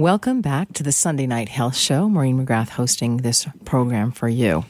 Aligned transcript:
Welcome 0.00 0.40
back 0.40 0.72
to 0.72 0.82
the 0.82 0.92
Sunday 0.92 1.26
Night 1.26 1.50
Health 1.50 1.76
Show. 1.76 2.08
Maureen 2.08 2.42
McGrath 2.42 2.70
hosting 2.70 3.18
this 3.18 3.46
program 3.66 4.12
for 4.12 4.30
you. 4.30 4.64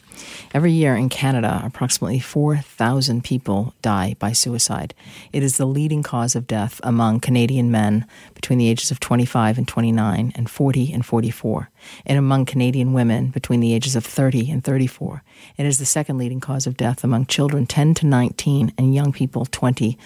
Every 0.52 0.72
year 0.72 0.96
in 0.96 1.08
Canada, 1.08 1.62
approximately 1.62 2.18
4,000 2.18 3.22
people 3.22 3.72
die 3.80 4.16
by 4.18 4.32
suicide. 4.32 4.92
It 5.32 5.44
is 5.44 5.56
the 5.56 5.66
leading 5.66 6.02
cause 6.02 6.34
of 6.34 6.48
death 6.48 6.80
among 6.82 7.20
Canadian 7.20 7.70
men 7.70 8.06
between 8.34 8.58
the 8.58 8.68
ages 8.68 8.90
of 8.90 8.98
25 8.98 9.56
and 9.56 9.68
29 9.68 10.32
and 10.34 10.50
40 10.50 10.92
and 10.92 11.06
44, 11.06 11.70
and 12.06 12.18
among 12.18 12.44
Canadian 12.44 12.92
women 12.92 13.28
between 13.28 13.60
the 13.60 13.72
ages 13.72 13.94
of 13.94 14.04
30 14.04 14.50
and 14.50 14.64
34. 14.64 15.22
It 15.56 15.64
is 15.64 15.78
the 15.78 15.86
second 15.86 16.18
leading 16.18 16.40
cause 16.40 16.66
of 16.66 16.76
death 16.76 17.04
among 17.04 17.26
children 17.26 17.66
10 17.66 17.94
to 17.94 18.06
19 18.06 18.72
and 18.76 18.96
young 18.96 19.12
people 19.12 19.46
20 19.46 19.96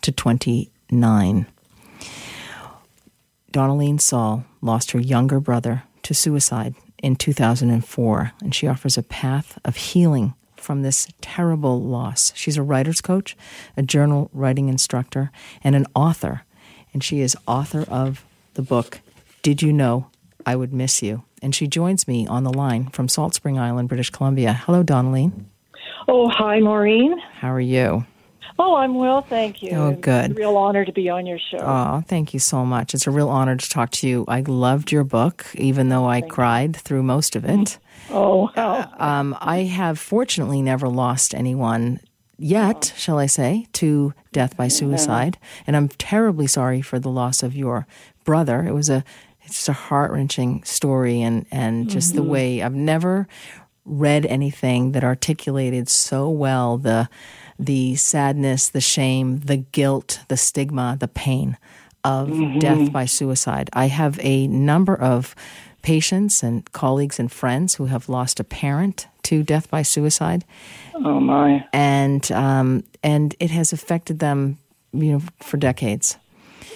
to 0.00 0.10
29. 0.10 1.46
Donaline 3.52 4.00
Saul 4.00 4.44
lost 4.60 4.92
her 4.92 5.00
younger 5.00 5.40
brother 5.40 5.82
to 6.02 6.14
suicide 6.14 6.74
in 7.02 7.16
2004, 7.16 8.32
and 8.40 8.54
she 8.54 8.66
offers 8.66 8.96
a 8.96 9.02
path 9.02 9.58
of 9.64 9.76
healing 9.76 10.34
from 10.56 10.82
this 10.82 11.08
terrible 11.20 11.82
loss. 11.82 12.32
She's 12.36 12.56
a 12.56 12.62
writer's 12.62 13.00
coach, 13.00 13.36
a 13.76 13.82
journal 13.82 14.30
writing 14.32 14.68
instructor, 14.68 15.32
and 15.64 15.74
an 15.74 15.86
author. 15.94 16.42
And 16.92 17.02
she 17.02 17.20
is 17.20 17.36
author 17.46 17.84
of 17.88 18.24
the 18.54 18.62
book, 18.62 19.00
Did 19.42 19.62
You 19.62 19.72
Know 19.72 20.08
I 20.44 20.56
Would 20.56 20.72
Miss 20.72 21.02
You? 21.02 21.24
And 21.42 21.54
she 21.54 21.66
joins 21.66 22.06
me 22.06 22.26
on 22.26 22.44
the 22.44 22.52
line 22.52 22.88
from 22.88 23.08
Salt 23.08 23.34
Spring 23.34 23.58
Island, 23.58 23.88
British 23.88 24.10
Columbia. 24.10 24.52
Hello, 24.52 24.84
Donaline. 24.84 25.46
Oh, 26.06 26.28
hi, 26.28 26.60
Maureen. 26.60 27.18
How 27.18 27.52
are 27.52 27.60
you? 27.60 28.04
Oh, 28.62 28.76
I'm 28.76 28.94
well, 28.94 29.22
thank 29.22 29.62
you. 29.62 29.70
Oh, 29.70 29.92
good. 29.92 30.32
It's 30.32 30.38
a 30.38 30.42
real 30.42 30.58
honor 30.58 30.84
to 30.84 30.92
be 30.92 31.08
on 31.08 31.24
your 31.24 31.38
show. 31.38 31.56
Oh, 31.62 32.02
thank 32.06 32.34
you 32.34 32.40
so 32.40 32.66
much. 32.66 32.92
It's 32.92 33.06
a 33.06 33.10
real 33.10 33.30
honor 33.30 33.56
to 33.56 33.70
talk 33.70 33.90
to 33.92 34.06
you. 34.06 34.26
I 34.28 34.42
loved 34.42 34.92
your 34.92 35.02
book, 35.02 35.46
even 35.54 35.88
though 35.88 36.04
I 36.04 36.20
Thank 36.20 36.32
cried 36.32 36.76
through 36.76 37.02
most 37.02 37.36
of 37.36 37.44
it. 37.46 37.78
Oh, 38.12 38.50
wow. 38.56 38.90
Um, 38.98 39.36
I 39.40 39.58
have 39.58 39.98
fortunately 39.98 40.62
never 40.62 40.88
lost 40.88 41.32
anyone 41.34 42.00
yet, 42.38 42.92
shall 42.96 43.18
I 43.18 43.26
say, 43.26 43.66
to 43.74 44.14
death 44.32 44.56
by 44.56 44.66
suicide, 44.68 45.38
and 45.66 45.76
I'm 45.76 45.88
terribly 45.88 46.48
sorry 46.48 46.82
for 46.82 46.98
the 46.98 47.10
loss 47.10 47.42
of 47.44 47.54
your 47.54 47.86
brother. 48.24 48.64
It 48.66 48.72
was 48.72 48.90
a 48.90 49.04
it's 49.44 49.54
just 49.54 49.68
a 49.68 49.74
heart 49.74 50.10
wrenching 50.10 50.64
story, 50.64 51.22
and 51.22 51.46
and 51.52 51.88
just 51.88 52.14
the 52.14 52.22
way 52.24 52.62
I've 52.62 52.74
never 52.74 53.28
read 53.84 54.26
anything 54.26 54.92
that 54.92 55.04
articulated 55.04 55.88
so 55.88 56.28
well 56.28 56.78
the 56.78 57.08
the 57.64 57.94
sadness, 57.96 58.68
the 58.68 58.80
shame, 58.80 59.40
the 59.40 59.58
guilt, 59.58 60.20
the 60.28 60.36
stigma, 60.36 60.96
the 60.98 61.08
pain 61.08 61.56
of 62.02 62.30
death 62.58 62.90
by 62.90 63.04
suicide. 63.04 63.68
I 63.72 63.86
have 63.86 64.18
a 64.22 64.46
number 64.46 64.94
of 64.94 65.34
patients 65.82 66.42
and 66.42 66.70
colleagues 66.72 67.18
and 67.18 67.30
friends 67.30 67.74
who 67.74 67.86
have 67.86 68.08
lost 68.08 68.40
a 68.40 68.44
parent 68.44 69.06
to 69.24 69.42
death 69.42 69.70
by 69.70 69.82
suicide, 69.82 70.44
oh, 70.94 71.20
my. 71.20 71.64
and 71.72 72.30
um, 72.32 72.84
and 73.02 73.34
it 73.38 73.50
has 73.50 73.72
affected 73.72 74.18
them, 74.18 74.58
you 74.92 75.12
know, 75.12 75.22
for 75.40 75.56
decades. 75.56 76.16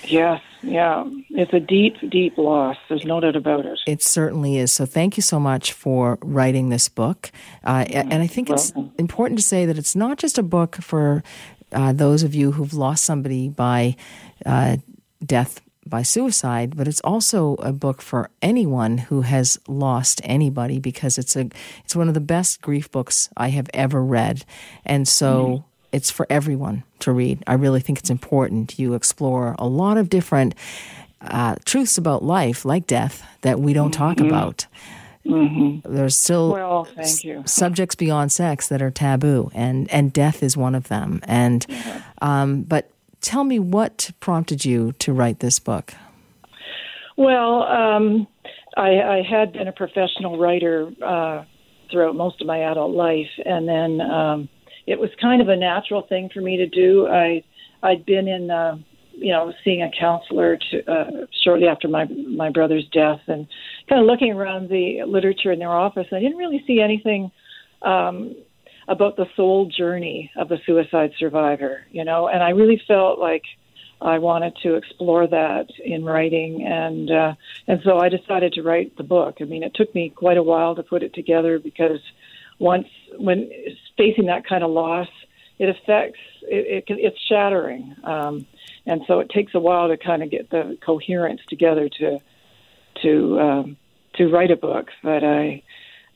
Yes, 0.04 0.40
yeah. 0.64 1.04
It's 1.30 1.52
a 1.52 1.60
deep, 1.60 1.96
deep 2.10 2.38
loss. 2.38 2.76
There's 2.88 3.04
no 3.04 3.20
doubt 3.20 3.36
about 3.36 3.66
it. 3.66 3.78
It 3.86 4.02
certainly 4.02 4.58
is. 4.58 4.72
So 4.72 4.86
thank 4.86 5.16
you 5.16 5.22
so 5.22 5.38
much 5.38 5.72
for 5.72 6.18
writing 6.22 6.68
this 6.68 6.88
book. 6.88 7.30
Uh, 7.62 7.84
and 7.88 8.22
I 8.22 8.26
think 8.26 8.50
it's 8.50 8.74
welcome. 8.74 8.94
important 8.98 9.38
to 9.38 9.44
say 9.44 9.66
that 9.66 9.78
it's 9.78 9.96
not 9.96 10.18
just 10.18 10.38
a 10.38 10.42
book 10.42 10.76
for 10.76 11.22
uh, 11.72 11.92
those 11.92 12.22
of 12.22 12.34
you 12.34 12.52
who've 12.52 12.74
lost 12.74 13.04
somebody 13.04 13.48
by 13.48 13.96
uh, 14.46 14.76
death 15.24 15.60
by 15.86 16.02
suicide, 16.02 16.76
but 16.76 16.88
it's 16.88 17.00
also 17.02 17.54
a 17.56 17.72
book 17.72 18.00
for 18.00 18.30
anyone 18.40 18.96
who 18.96 19.20
has 19.20 19.58
lost 19.68 20.20
anybody 20.24 20.78
because 20.78 21.18
it's 21.18 21.36
a 21.36 21.50
it's 21.84 21.94
one 21.94 22.08
of 22.08 22.14
the 22.14 22.20
best 22.20 22.62
grief 22.62 22.90
books 22.90 23.28
I 23.36 23.48
have 23.48 23.68
ever 23.74 24.02
read, 24.02 24.44
and 24.86 25.06
so 25.06 25.64
it's 25.94 26.10
for 26.10 26.26
everyone 26.28 26.82
to 26.98 27.12
read. 27.12 27.42
I 27.46 27.54
really 27.54 27.80
think 27.80 27.98
it's 27.98 28.10
important. 28.10 28.78
You 28.78 28.94
explore 28.94 29.54
a 29.58 29.66
lot 29.66 29.96
of 29.96 30.10
different 30.10 30.54
uh, 31.20 31.54
truths 31.64 31.96
about 31.96 32.24
life, 32.24 32.64
like 32.64 32.86
death, 32.86 33.24
that 33.42 33.60
we 33.60 33.72
don't 33.72 33.92
talk 33.92 34.20
about. 34.20 34.66
There's 35.24 36.16
still 36.16 36.52
Well, 36.52 36.84
thank 36.84 37.24
you. 37.24 37.42
subjects 37.46 37.94
beyond 37.94 38.30
sex 38.30 38.68
that 38.68 38.82
are 38.82 38.90
taboo, 38.90 39.50
and 39.54 39.90
and 39.90 40.12
death 40.12 40.42
is 40.42 40.54
one 40.56 40.74
of 40.74 40.88
them. 40.88 41.20
And 41.22 41.64
um, 42.20 42.62
but 42.62 42.90
tell 43.22 43.44
me 43.44 43.58
what 43.58 44.10
prompted 44.20 44.64
you 44.66 44.92
to 44.98 45.12
write 45.14 45.38
this 45.38 45.58
book. 45.58 45.94
Well, 47.16 47.62
um, 47.62 48.26
I, 48.76 49.00
I 49.00 49.22
had 49.22 49.52
been 49.52 49.68
a 49.68 49.72
professional 49.72 50.36
writer 50.36 50.92
uh, 51.02 51.44
throughout 51.90 52.16
most 52.16 52.40
of 52.40 52.46
my 52.46 52.58
adult 52.58 52.94
life, 52.94 53.30
and 53.46 53.68
then 53.68 54.00
um, 54.00 54.48
it 54.86 54.98
was 54.98 55.10
kind 55.20 55.40
of 55.40 55.48
a 55.48 55.56
natural 55.56 56.02
thing 56.02 56.30
for 56.32 56.40
me 56.40 56.56
to 56.58 56.66
do. 56.66 57.06
I 57.06 57.42
I'd 57.82 58.06
been 58.06 58.28
in, 58.28 58.50
uh, 58.50 58.76
you 59.12 59.32
know, 59.32 59.52
seeing 59.62 59.82
a 59.82 59.90
counselor 59.98 60.56
to, 60.70 60.90
uh, 60.90 61.26
shortly 61.42 61.68
after 61.68 61.88
my 61.88 62.06
my 62.06 62.50
brother's 62.50 62.86
death, 62.92 63.20
and 63.26 63.46
kind 63.88 64.00
of 64.00 64.06
looking 64.06 64.32
around 64.32 64.68
the 64.68 65.02
literature 65.06 65.52
in 65.52 65.58
their 65.58 65.70
office. 65.70 66.06
I 66.12 66.20
didn't 66.20 66.38
really 66.38 66.62
see 66.66 66.80
anything 66.80 67.30
um, 67.82 68.34
about 68.88 69.16
the 69.16 69.26
soul 69.36 69.66
journey 69.66 70.30
of 70.36 70.48
the 70.48 70.58
suicide 70.66 71.12
survivor, 71.18 71.84
you 71.90 72.04
know, 72.04 72.28
and 72.28 72.42
I 72.42 72.50
really 72.50 72.80
felt 72.86 73.18
like 73.18 73.42
I 74.00 74.18
wanted 74.18 74.54
to 74.62 74.74
explore 74.74 75.26
that 75.26 75.66
in 75.82 76.04
writing, 76.04 76.66
and 76.66 77.10
uh, 77.10 77.34
and 77.68 77.80
so 77.84 77.98
I 77.98 78.08
decided 78.08 78.52
to 78.54 78.62
write 78.62 78.96
the 78.96 79.04
book. 79.04 79.36
I 79.40 79.44
mean, 79.44 79.62
it 79.62 79.72
took 79.74 79.94
me 79.94 80.10
quite 80.10 80.36
a 80.36 80.42
while 80.42 80.74
to 80.74 80.82
put 80.82 81.02
it 81.02 81.14
together 81.14 81.58
because 81.58 82.00
once 82.58 82.86
when 83.18 83.50
facing 83.96 84.26
that 84.26 84.46
kind 84.46 84.64
of 84.64 84.70
loss, 84.70 85.08
it 85.58 85.68
affects 85.68 86.18
it, 86.42 86.66
it 86.66 86.86
can, 86.86 86.98
it's 86.98 87.18
shattering, 87.28 87.94
um, 88.04 88.46
and 88.86 89.02
so 89.06 89.20
it 89.20 89.30
takes 89.30 89.54
a 89.54 89.60
while 89.60 89.88
to 89.88 89.96
kind 89.96 90.22
of 90.22 90.30
get 90.30 90.50
the 90.50 90.76
coherence 90.84 91.40
together 91.48 91.88
to 91.88 92.18
to 93.02 93.40
um, 93.40 93.76
to 94.14 94.28
write 94.28 94.50
a 94.50 94.56
book. 94.56 94.88
But 95.02 95.24
I 95.24 95.62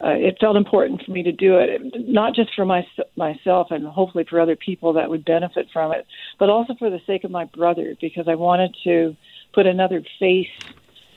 uh, 0.00 0.10
it 0.10 0.36
felt 0.40 0.56
important 0.56 1.02
for 1.04 1.10
me 1.10 1.24
to 1.24 1.32
do 1.32 1.56
it, 1.56 1.80
not 2.08 2.32
just 2.34 2.54
for 2.54 2.64
my, 2.64 2.86
myself 3.16 3.68
and 3.70 3.84
hopefully 3.84 4.24
for 4.28 4.40
other 4.40 4.54
people 4.54 4.92
that 4.92 5.10
would 5.10 5.24
benefit 5.24 5.66
from 5.72 5.92
it, 5.92 6.06
but 6.38 6.48
also 6.48 6.74
for 6.78 6.88
the 6.88 7.00
sake 7.04 7.24
of 7.24 7.32
my 7.32 7.44
brother, 7.46 7.96
because 8.00 8.28
I 8.28 8.36
wanted 8.36 8.76
to 8.84 9.16
put 9.52 9.66
another 9.66 10.04
face 10.20 10.46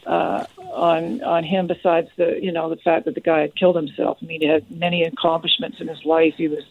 uh, 0.06 0.46
on 0.74 1.22
on 1.24 1.44
him 1.44 1.68
besides 1.68 2.08
the 2.18 2.40
you 2.42 2.52
know 2.52 2.70
the 2.70 2.78
fact 2.78 3.06
that 3.06 3.16
the 3.16 3.22
guy 3.22 3.42
had 3.42 3.56
killed 3.56 3.76
himself. 3.76 4.18
I 4.22 4.26
mean, 4.26 4.42
he 4.42 4.48
had 4.48 4.70
many 4.72 5.04
accomplishments 5.04 5.78
in 5.80 5.88
his 5.88 6.04
life. 6.06 6.34
He 6.38 6.48
was 6.48 6.64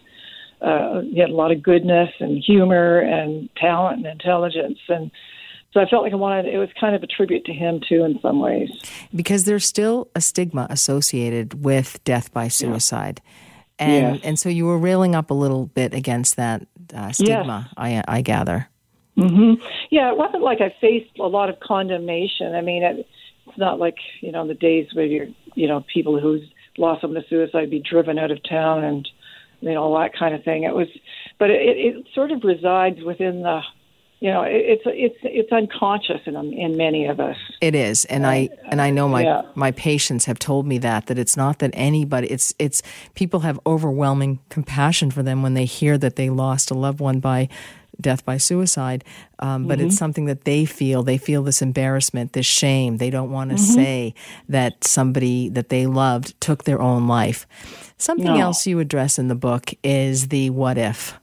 uh, 0.60 1.00
he 1.02 1.18
had 1.18 1.30
a 1.30 1.34
lot 1.34 1.52
of 1.52 1.62
goodness 1.62 2.10
and 2.20 2.42
humor 2.42 2.98
and 3.00 3.48
talent 3.56 3.98
and 3.98 4.06
intelligence 4.06 4.78
and. 4.88 5.10
So 5.72 5.78
I 5.78 5.86
felt 5.88 6.02
like 6.02 6.12
I 6.12 6.16
wanted 6.16 6.46
it 6.46 6.58
was 6.58 6.68
kind 6.80 6.96
of 6.96 7.02
a 7.04 7.06
tribute 7.06 7.44
to 7.44 7.52
him 7.52 7.80
too 7.88 8.02
in 8.02 8.18
some 8.20 8.40
ways. 8.40 8.70
because 9.14 9.44
there's 9.44 9.64
still 9.64 10.08
a 10.16 10.20
stigma 10.20 10.66
associated 10.68 11.62
with 11.64 12.02
death 12.02 12.32
by 12.32 12.48
suicide. 12.48 13.22
And 13.78 14.16
Yes. 14.16 14.24
and 14.24 14.36
so 14.36 14.48
you 14.48 14.66
were 14.66 14.76
railing 14.78 15.14
up 15.14 15.30
a 15.30 15.34
little 15.34 15.66
bit 15.66 15.94
against 15.94 16.34
that 16.36 16.66
uh, 16.92 17.12
stigma, 17.12 17.70
I, 17.76 18.02
I 18.08 18.20
gather. 18.22 18.68
Hmm 19.28 19.54
Yeah, 19.90 20.10
it 20.10 20.16
wasn't 20.16 20.42
like 20.42 20.60
I 20.60 20.74
faced 20.80 21.18
a 21.18 21.26
lot 21.26 21.48
of 21.48 21.60
condemnation. 21.60 22.54
I 22.54 22.60
mean, 22.60 22.82
it, 22.82 23.06
it's 23.46 23.58
not 23.58 23.78
like 23.78 23.96
you 24.20 24.32
know 24.32 24.46
the 24.46 24.54
days 24.54 24.88
where 24.94 25.06
you're 25.06 25.28
you 25.54 25.68
know 25.68 25.84
people 25.92 26.20
who's 26.20 26.42
lost 26.78 27.02
someone 27.02 27.22
to 27.22 27.28
suicide 27.28 27.70
be 27.70 27.80
driven 27.80 28.18
out 28.18 28.30
of 28.30 28.42
town 28.48 28.84
and 28.84 29.08
you 29.60 29.72
know 29.72 29.82
all 29.82 29.98
that 29.98 30.12
kind 30.18 30.34
of 30.34 30.42
thing. 30.44 30.64
It 30.64 30.74
was, 30.74 30.88
but 31.38 31.50
it, 31.50 31.60
it 31.60 32.06
sort 32.14 32.32
of 32.32 32.42
resides 32.44 33.02
within 33.02 33.42
the, 33.42 33.60
you 34.20 34.30
know, 34.30 34.42
it, 34.42 34.52
it's 34.54 34.82
it's 34.86 35.18
it's 35.22 35.52
unconscious 35.52 36.20
in 36.26 36.36
in 36.52 36.76
many 36.76 37.06
of 37.06 37.20
us. 37.20 37.36
It 37.60 37.74
is, 37.74 38.04
and 38.06 38.26
I 38.26 38.50
and 38.66 38.80
I 38.80 38.90
know 38.90 39.08
my 39.08 39.22
yeah. 39.22 39.42
my 39.54 39.72
patients 39.72 40.24
have 40.26 40.38
told 40.38 40.66
me 40.66 40.78
that 40.78 41.06
that 41.06 41.18
it's 41.18 41.36
not 41.36 41.58
that 41.58 41.70
anybody. 41.74 42.28
It's 42.28 42.54
it's 42.58 42.82
people 43.14 43.40
have 43.40 43.60
overwhelming 43.66 44.40
compassion 44.48 45.10
for 45.10 45.22
them 45.22 45.42
when 45.42 45.54
they 45.54 45.64
hear 45.64 45.98
that 45.98 46.16
they 46.16 46.30
lost 46.30 46.70
a 46.70 46.74
loved 46.74 47.00
one 47.00 47.20
by 47.20 47.48
death 48.00 48.24
by 48.24 48.36
suicide, 48.38 49.04
um, 49.38 49.66
but 49.66 49.80
it's 49.80 49.96
something 49.96 50.24
that 50.26 50.44
they 50.44 50.64
feel. 50.64 51.02
They 51.02 51.18
feel 51.18 51.42
this 51.42 51.62
embarrassment, 51.62 52.32
this 52.32 52.46
shame. 52.46 52.96
They 52.98 53.10
don't 53.10 53.30
want 53.30 53.50
to 53.50 53.58
say 53.58 54.14
that 54.48 54.84
somebody 54.84 55.48
that 55.50 55.68
they 55.68 55.86
loved 55.86 56.40
took 56.40 56.64
their 56.64 56.80
own 56.80 57.06
life. 57.08 57.46
Something 57.96 58.26
No. 58.34 58.40
else 58.40 58.66
you 58.66 58.78
address 58.78 59.18
in 59.18 59.28
the 59.28 59.34
book 59.34 59.72
is 59.84 60.28
the 60.28 60.50
what 60.50 60.78
if. 60.78 61.18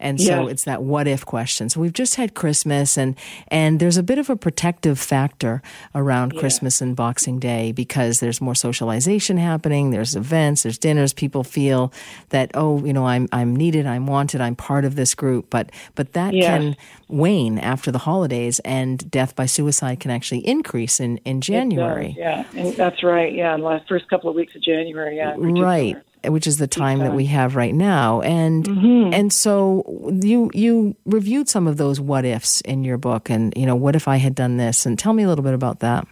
And 0.00 0.20
so 0.20 0.42
Yes. 0.44 0.50
it's 0.52 0.64
that 0.64 0.82
what 0.82 1.06
if 1.06 1.24
question. 1.24 1.68
So 1.68 1.80
we've 1.80 1.92
just 1.92 2.16
had 2.16 2.34
Christmas 2.34 2.96
and 2.98 3.14
and 3.48 3.80
there's 3.80 3.96
a 3.96 4.02
bit 4.02 4.18
of 4.18 4.28
a 4.30 4.36
protective 4.36 4.98
factor 4.98 5.62
around 5.94 6.36
Christmas 6.36 6.80
and 6.80 6.94
Boxing 6.96 7.38
Day 7.38 7.72
because 7.72 8.20
there's 8.20 8.40
more 8.40 8.54
socialization 8.54 9.36
happening, 9.36 9.90
there's 9.90 10.14
events, 10.16 10.62
there's 10.64 10.78
dinners, 10.78 11.12
people 11.12 11.44
feel 11.44 11.92
that 12.30 12.50
oh, 12.54 12.84
you 12.84 12.92
know, 12.92 13.06
I'm 13.06 13.28
I'm 13.32 13.54
needed, 13.54 13.86
I'm 13.86 14.06
wanted, 14.06 14.40
I'm 14.40 14.56
part 14.56 14.84
of 14.84 14.94
this 14.96 15.14
group, 15.14 15.50
but 15.50 15.70
but 15.94 16.12
that 16.12 16.34
Yes. 16.34 16.46
can 16.46 16.76
wane 17.08 17.58
after 17.58 17.92
the 17.92 17.98
holidays 17.98 18.60
and 18.64 19.08
death 19.10 19.36
by 19.36 19.46
suicide 19.46 20.00
can 20.00 20.10
actually 20.10 20.46
increase 20.46 21.00
in 21.00 21.18
in 21.24 21.40
January. 21.40 22.08
Does, 22.08 22.16
yeah, 22.16 22.44
and 22.56 22.74
that's 22.76 23.02
right. 23.02 23.32
Yeah, 23.32 23.54
in 23.54 23.60
the 23.60 23.66
last 23.66 23.88
first 23.88 24.08
couple 24.08 24.28
of 24.30 24.36
weeks 24.36 24.54
of 24.54 24.62
January. 24.62 25.16
Yeah, 25.16 25.34
right 25.38 25.96
which 26.26 26.46
is 26.46 26.58
the 26.58 26.66
time 26.66 26.98
that 27.00 27.14
we 27.14 27.26
have 27.26 27.56
right 27.56 27.74
now 27.74 28.20
and 28.20 28.64
Mm-hmm. 28.64 29.12
and 29.12 29.32
so 29.32 29.82
you 30.22 30.50
you 30.54 30.96
reviewed 31.04 31.48
some 31.48 31.66
of 31.66 31.76
those 31.76 32.00
what 32.00 32.24
ifs 32.24 32.60
in 32.62 32.84
your 32.84 32.96
book 32.98 33.30
and 33.30 33.52
you 33.56 33.66
know 33.66 33.76
what 33.76 33.94
if 33.96 34.08
i 34.08 34.16
had 34.16 34.34
done 34.34 34.56
this 34.56 34.86
and 34.86 34.98
tell 34.98 35.12
me 35.12 35.22
a 35.22 35.28
little 35.28 35.44
bit 35.44 35.54
about 35.54 35.80
that 35.80 36.06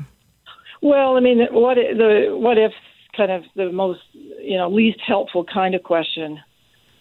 Well, 0.82 1.16
I 1.16 1.20
mean, 1.20 1.46
what 1.52 1.76
the 1.76 2.36
what 2.38 2.58
if 2.58 2.72
kind 3.16 3.30
of 3.30 3.44
the 3.54 3.70
most 3.70 4.00
you 4.40 4.56
know 4.56 4.68
least 4.68 4.98
helpful 5.06 5.44
kind 5.44 5.74
of 5.74 5.82
question 5.82 6.40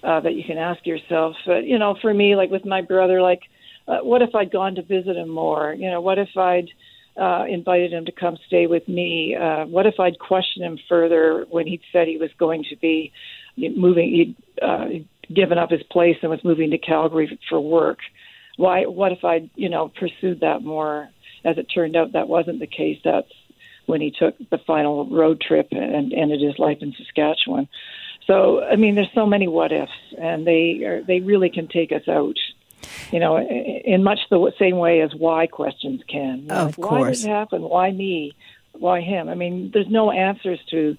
uh, 0.04 0.20
that 0.20 0.34
you 0.36 0.44
can 0.44 0.58
ask 0.58 0.86
yourself. 0.86 1.36
But 1.46 1.66
you 1.66 1.80
know, 1.80 1.96
for 2.02 2.14
me, 2.14 2.36
like 2.36 2.52
with 2.52 2.66
my 2.66 2.82
brother, 2.82 3.22
like 3.22 3.42
uh, 3.88 4.00
what 4.04 4.22
if 4.22 4.36
I'd 4.36 4.52
gone 4.52 4.76
to 4.76 4.84
visit 4.84 5.16
him 5.18 5.30
more? 5.30 5.74
You 5.74 5.90
know, 5.90 6.02
what 6.02 6.20
if 6.20 6.30
I'd 6.38 6.70
uh, 7.18 7.46
invited 7.50 7.94
him 7.94 8.06
to 8.06 8.12
come 8.12 8.38
stay 8.48 8.68
with 8.68 8.88
me? 8.88 9.36
Uh, 9.36 9.66
what 9.66 9.86
if 9.86 10.00
I'd 10.00 10.20
questioned 10.20 10.66
him 10.66 10.80
further 10.88 11.46
when 11.50 11.68
he 11.68 11.82
said 11.92 12.08
he 12.08 12.18
was 12.18 12.30
going 12.38 12.66
to 12.70 12.76
be 12.78 13.12
moving? 13.58 14.10
He'd 14.10 14.36
uh, 14.62 14.86
given 15.34 15.58
up 15.58 15.72
his 15.72 15.84
place 15.84 16.18
and 16.22 16.32
was 16.32 16.44
moving 16.44 16.72
to 16.72 16.78
Calgary 16.78 17.40
for 17.50 17.60
work. 17.60 18.00
Why? 18.58 18.86
What 18.86 19.12
if 19.12 19.24
I'd 19.24 19.50
you 19.56 19.70
know 19.70 19.92
pursued 20.00 20.42
that 20.42 20.64
more? 20.64 21.10
As 21.44 21.58
it 21.58 21.66
turned 21.74 21.96
out, 21.96 22.14
that 22.14 22.28
wasn't 22.28 22.60
the 22.60 22.68
case. 22.68 23.00
That's 23.04 23.32
when 23.88 24.00
he 24.00 24.12
took 24.12 24.38
the 24.52 24.60
final 24.68 25.10
road 25.10 25.42
trip 25.42 25.70
and 25.72 26.14
ended 26.14 26.40
his 26.40 26.60
life 26.60 26.78
in 26.82 26.94
Saskatchewan. 26.96 27.68
So, 28.28 28.64
I 28.64 28.76
mean, 28.76 28.96
there's 28.96 29.10
so 29.16 29.26
many 29.26 29.48
what 29.48 29.72
ifs, 29.72 29.92
and 30.18 30.46
they 30.46 30.84
are, 30.86 31.02
they 31.04 31.20
really 31.20 31.50
can 31.50 31.68
take 31.68 31.92
us 31.92 32.08
out. 32.08 32.38
You 33.12 33.20
know, 33.20 33.38
in 33.40 34.04
much 34.04 34.20
the 34.30 34.52
same 34.60 34.78
way 34.78 35.02
as 35.02 35.14
why 35.16 35.48
questions 35.48 36.02
can. 36.08 36.42
You 36.42 36.48
know, 36.48 36.56
Of 36.68 36.78
like, 36.78 36.92
Why 36.92 37.12
did 37.12 37.24
it 37.24 37.28
happen? 37.28 37.62
Why 37.64 37.92
me? 37.92 38.36
Why 38.74 39.02
him? 39.02 39.30
I 39.30 39.36
mean, 39.36 39.72
there's 39.74 39.90
no 39.90 40.12
answers 40.12 40.60
to 40.72 40.98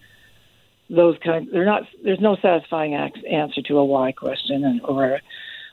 those 0.90 1.17
kind. 1.25 1.49
They're 1.52 1.64
not. 1.64 1.82
There's 2.05 2.20
no 2.20 2.37
satisfying 2.37 2.94
answer 2.94 3.62
to 3.62 3.79
a 3.79 3.84
why 3.84 4.12
question, 4.12 4.64
and 4.64 4.81
or 4.84 5.20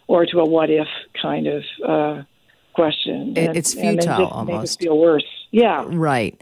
or 0.07 0.25
to 0.25 0.39
a 0.39 0.45
what 0.45 0.69
if 0.69 0.87
kind 1.21 1.47
of 1.47 1.63
uh, 1.85 2.23
question. 2.73 3.33
It- 3.35 3.47
And- 3.49 3.57
it's 3.57 3.73
and 3.75 3.81
futile 4.01 4.17
make 4.19 4.27
us 4.27 4.31
almost. 4.31 4.79
feel 4.79 4.97
worse. 4.97 5.25
Yeah. 5.51 5.83
right 5.87 6.39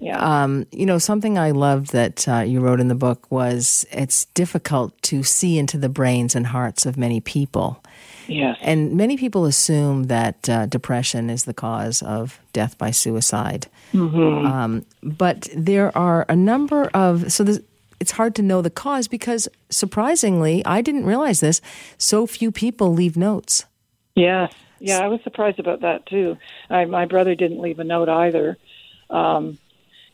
Yeah. 0.00 0.18
um, 0.42 0.66
you 0.72 0.84
know 0.86 0.98
something 0.98 1.38
i 1.38 1.52
loved 1.52 1.92
that 1.92 2.26
uh, 2.28 2.40
you 2.40 2.58
wrote 2.60 2.80
in 2.80 2.88
the 2.88 2.94
book 2.96 3.30
was 3.30 3.86
it's 3.92 4.24
difficult 4.34 5.00
to 5.02 5.22
see 5.22 5.58
into 5.58 5.78
the 5.78 5.88
brains 5.88 6.34
and 6.36 6.46
hearts 6.48 6.84
of 6.86 6.96
many 6.96 7.20
people 7.20 7.82
yes. 8.28 8.56
And 8.60 8.96
many 8.96 9.16
people 9.16 9.44
assume 9.46 10.04
that 10.04 10.48
uh, 10.48 10.66
depression 10.66 11.30
is 11.30 11.44
the 11.44 11.54
cause 11.54 12.02
of 12.02 12.38
death 12.52 12.78
by 12.78 12.90
suicide. 12.90 13.66
Um, 13.94 14.84
but 15.02 15.48
there 15.56 15.96
are 15.96 16.26
a 16.28 16.36
number 16.36 16.84
of, 16.94 17.32
so 17.32 17.42
this, 17.42 17.60
it's 18.00 18.12
hard 18.12 18.34
to 18.36 18.42
know 18.42 18.62
the 18.62 18.70
cause 18.70 19.08
because 19.08 19.48
surprisingly, 19.70 20.64
I 20.64 20.82
didn't 20.82 21.06
realize 21.06 21.40
this, 21.40 21.60
so 21.96 22.26
few 22.26 22.52
people 22.52 22.92
leave 22.92 23.16
notes. 23.16 23.64
Yes. 24.14 24.52
Yeah, 24.80 25.00
I 25.00 25.08
was 25.08 25.20
surprised 25.24 25.58
about 25.58 25.80
that 25.80 26.06
too. 26.06 26.36
I, 26.70 26.84
my 26.84 27.06
brother 27.06 27.34
didn't 27.34 27.60
leave 27.60 27.80
a 27.80 27.84
note 27.84 28.08
either. 28.08 28.56
Um, 29.10 29.58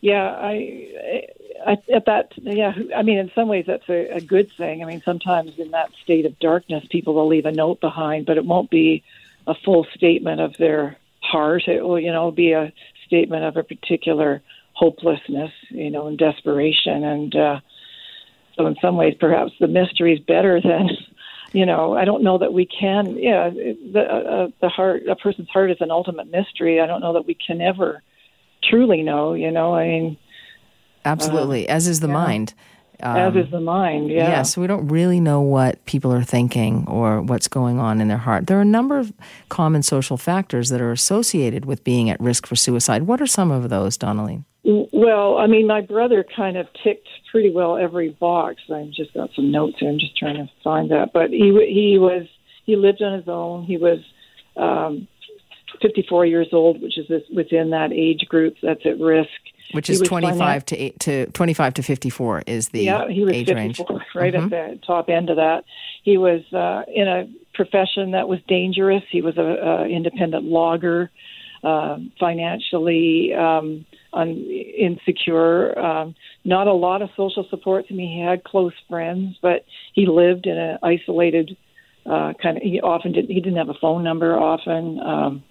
yeah, 0.00 0.24
I, 0.24 1.26
At 1.66 2.04
that. 2.06 2.32
Yeah, 2.36 2.72
I 2.94 3.02
mean, 3.02 3.18
in 3.18 3.30
some 3.34 3.48
ways 3.48 3.64
that's 3.66 3.88
a, 3.88 4.16
a 4.16 4.20
good 4.20 4.50
thing. 4.56 4.82
I 4.82 4.86
mean, 4.86 5.02
sometimes 5.04 5.58
in 5.58 5.70
that 5.70 5.90
state 6.02 6.26
of 6.26 6.38
darkness, 6.38 6.84
people 6.90 7.14
will 7.14 7.28
leave 7.28 7.46
a 7.46 7.52
note 7.52 7.80
behind, 7.80 8.26
but 8.26 8.36
it 8.36 8.44
won't 8.44 8.70
be 8.70 9.02
a 9.46 9.54
full 9.64 9.86
statement 9.94 10.40
of 10.40 10.56
their 10.58 10.96
heart. 11.20 11.62
It 11.66 11.82
will, 11.82 11.98
you 11.98 12.12
know, 12.12 12.30
be 12.30 12.52
a 12.52 12.72
statement 13.06 13.44
of 13.44 13.56
a 13.56 13.62
particular 13.62 14.42
hopelessness, 14.72 15.52
you 15.70 15.90
know, 15.90 16.06
and 16.06 16.18
desperation. 16.18 17.04
And 17.04 17.36
uh, 17.36 17.60
so, 18.56 18.66
in 18.66 18.76
some 18.82 18.96
ways, 18.96 19.14
perhaps 19.18 19.52
the 19.58 19.68
mystery 19.68 20.14
is 20.14 20.20
better 20.20 20.60
than 20.60 20.90
you 21.54 21.64
know, 21.64 21.96
I 21.96 22.04
don't 22.04 22.24
know 22.24 22.38
that 22.38 22.52
we 22.52 22.66
can. 22.66 23.16
Yeah, 23.16 23.48
the 23.48 24.00
uh, 24.00 24.48
the 24.60 24.68
heart, 24.68 25.06
a 25.08 25.14
person's 25.14 25.48
heart 25.48 25.70
is 25.70 25.76
an 25.80 25.92
ultimate 25.92 26.30
mystery. 26.30 26.80
I 26.80 26.86
don't 26.86 27.00
know 27.00 27.12
that 27.12 27.26
we 27.26 27.34
can 27.34 27.60
ever 27.60 28.02
truly 28.68 29.02
know. 29.02 29.34
You 29.34 29.52
know, 29.52 29.72
I 29.72 29.86
mean, 29.86 30.18
Absolutely, 31.04 31.68
as 31.68 31.86
is 31.86 32.00
the 32.00 32.08
mind. 32.08 32.54
as 33.00 33.34
is 33.34 33.50
the 33.50 33.60
mind. 33.60 34.10
Yeah. 34.10 34.28
Yeah, 34.28 34.42
so 34.42 34.60
we 34.60 34.66
don't 34.66 34.88
really 34.88 35.20
know 35.20 35.40
what 35.40 35.84
people 35.84 36.12
are 36.12 36.22
thinking 36.22 36.86
or 36.88 37.20
what's 37.20 37.48
going 37.48 37.78
on 37.78 38.00
in 38.00 38.08
their 38.08 38.18
heart. 38.18 38.46
There 38.46 38.58
are 38.58 38.62
a 38.62 38.66
number 38.66 38.98
of 38.98 39.12
common 39.48 39.82
social 39.82 40.16
factors 40.16 40.68
that 40.70 40.80
are 40.80 40.92
associated 40.92 41.64
with 41.64 41.84
being 41.84 42.08
at 42.08 42.20
risk 42.20 42.46
for 42.46 42.56
suicide. 42.56 43.02
What 43.02 43.20
are 43.20 43.26
some 43.26 43.50
of 43.50 43.68
those, 43.68 43.98
Donnaline? 43.98 44.44
Well, 44.64 45.36
I 45.36 45.46
mean, 45.46 45.66
my 45.66 45.82
brother 45.82 46.24
kind 46.34 46.56
of 46.56 46.66
ticked 46.82 47.08
pretty 47.30 47.50
well 47.50 47.76
every 47.76 48.10
box. 48.10 48.62
I've 48.72 48.92
just 48.92 49.12
got 49.12 49.28
some 49.36 49.50
notes 49.50 49.76
here. 49.78 49.90
I'm 49.90 49.98
just 49.98 50.16
trying 50.16 50.36
to 50.36 50.48
find 50.62 50.90
that. 50.90 51.12
But 51.12 51.30
he 51.30 51.50
he 51.68 51.98
was 51.98 52.26
he 52.64 52.76
lived 52.76 53.02
on 53.02 53.18
his 53.18 53.28
own. 53.28 53.64
He 53.64 53.76
was 53.76 53.98
um, 54.56 55.06
54 55.82 56.26
years 56.26 56.48
old, 56.52 56.80
which 56.80 56.96
is 56.96 57.10
within 57.34 57.70
that 57.70 57.92
age 57.92 58.24
group 58.28 58.54
that's 58.62 58.86
at 58.86 58.98
risk. 58.98 59.28
Which 59.72 59.90
is 59.90 60.00
25 60.00 60.66
to, 60.66 60.76
eight, 60.76 61.00
to 61.00 61.26
25 61.26 61.74
to 61.74 61.82
54 61.82 62.42
is 62.46 62.68
the 62.68 62.84
yeah, 62.84 63.08
he 63.08 63.24
was 63.24 63.32
age 63.32 63.46
54, 63.46 63.56
range. 63.56 63.78
Mm-hmm. 63.78 64.18
right 64.18 64.34
at 64.34 64.50
the 64.50 64.80
top 64.86 65.08
end 65.08 65.30
of 65.30 65.36
that. 65.36 65.64
He 66.02 66.16
was 66.18 66.42
uh, 66.52 66.82
in 66.92 67.08
a 67.08 67.28
profession 67.54 68.12
that 68.12 68.28
was 68.28 68.40
dangerous. 68.46 69.02
He 69.10 69.22
was 69.22 69.36
a, 69.36 69.84
independent 69.86 70.44
logger, 70.44 71.10
uh, 71.62 71.98
financially 72.20 73.32
um, 73.32 73.86
un- 74.12 74.44
insecure. 74.78 75.78
Um, 75.78 76.14
not 76.44 76.66
a 76.66 76.72
lot 76.72 77.02
of 77.02 77.10
social 77.16 77.46
support. 77.48 77.86
I 77.90 77.94
mean, 77.94 78.18
he 78.18 78.22
had 78.22 78.44
close 78.44 78.74
friends, 78.88 79.38
but 79.40 79.64
he 79.94 80.06
lived 80.06 80.46
in 80.46 80.58
an 80.58 80.78
isolated 80.82 81.56
uh, 82.06 82.34
kind 82.40 82.58
of. 82.58 82.62
He 82.62 82.80
often 82.80 83.12
didn't. 83.12 83.30
He 83.30 83.40
didn't 83.40 83.56
have 83.56 83.70
a 83.70 83.78
phone 83.80 84.04
number. 84.04 84.38
Often. 84.38 85.00
Um, 85.00 85.44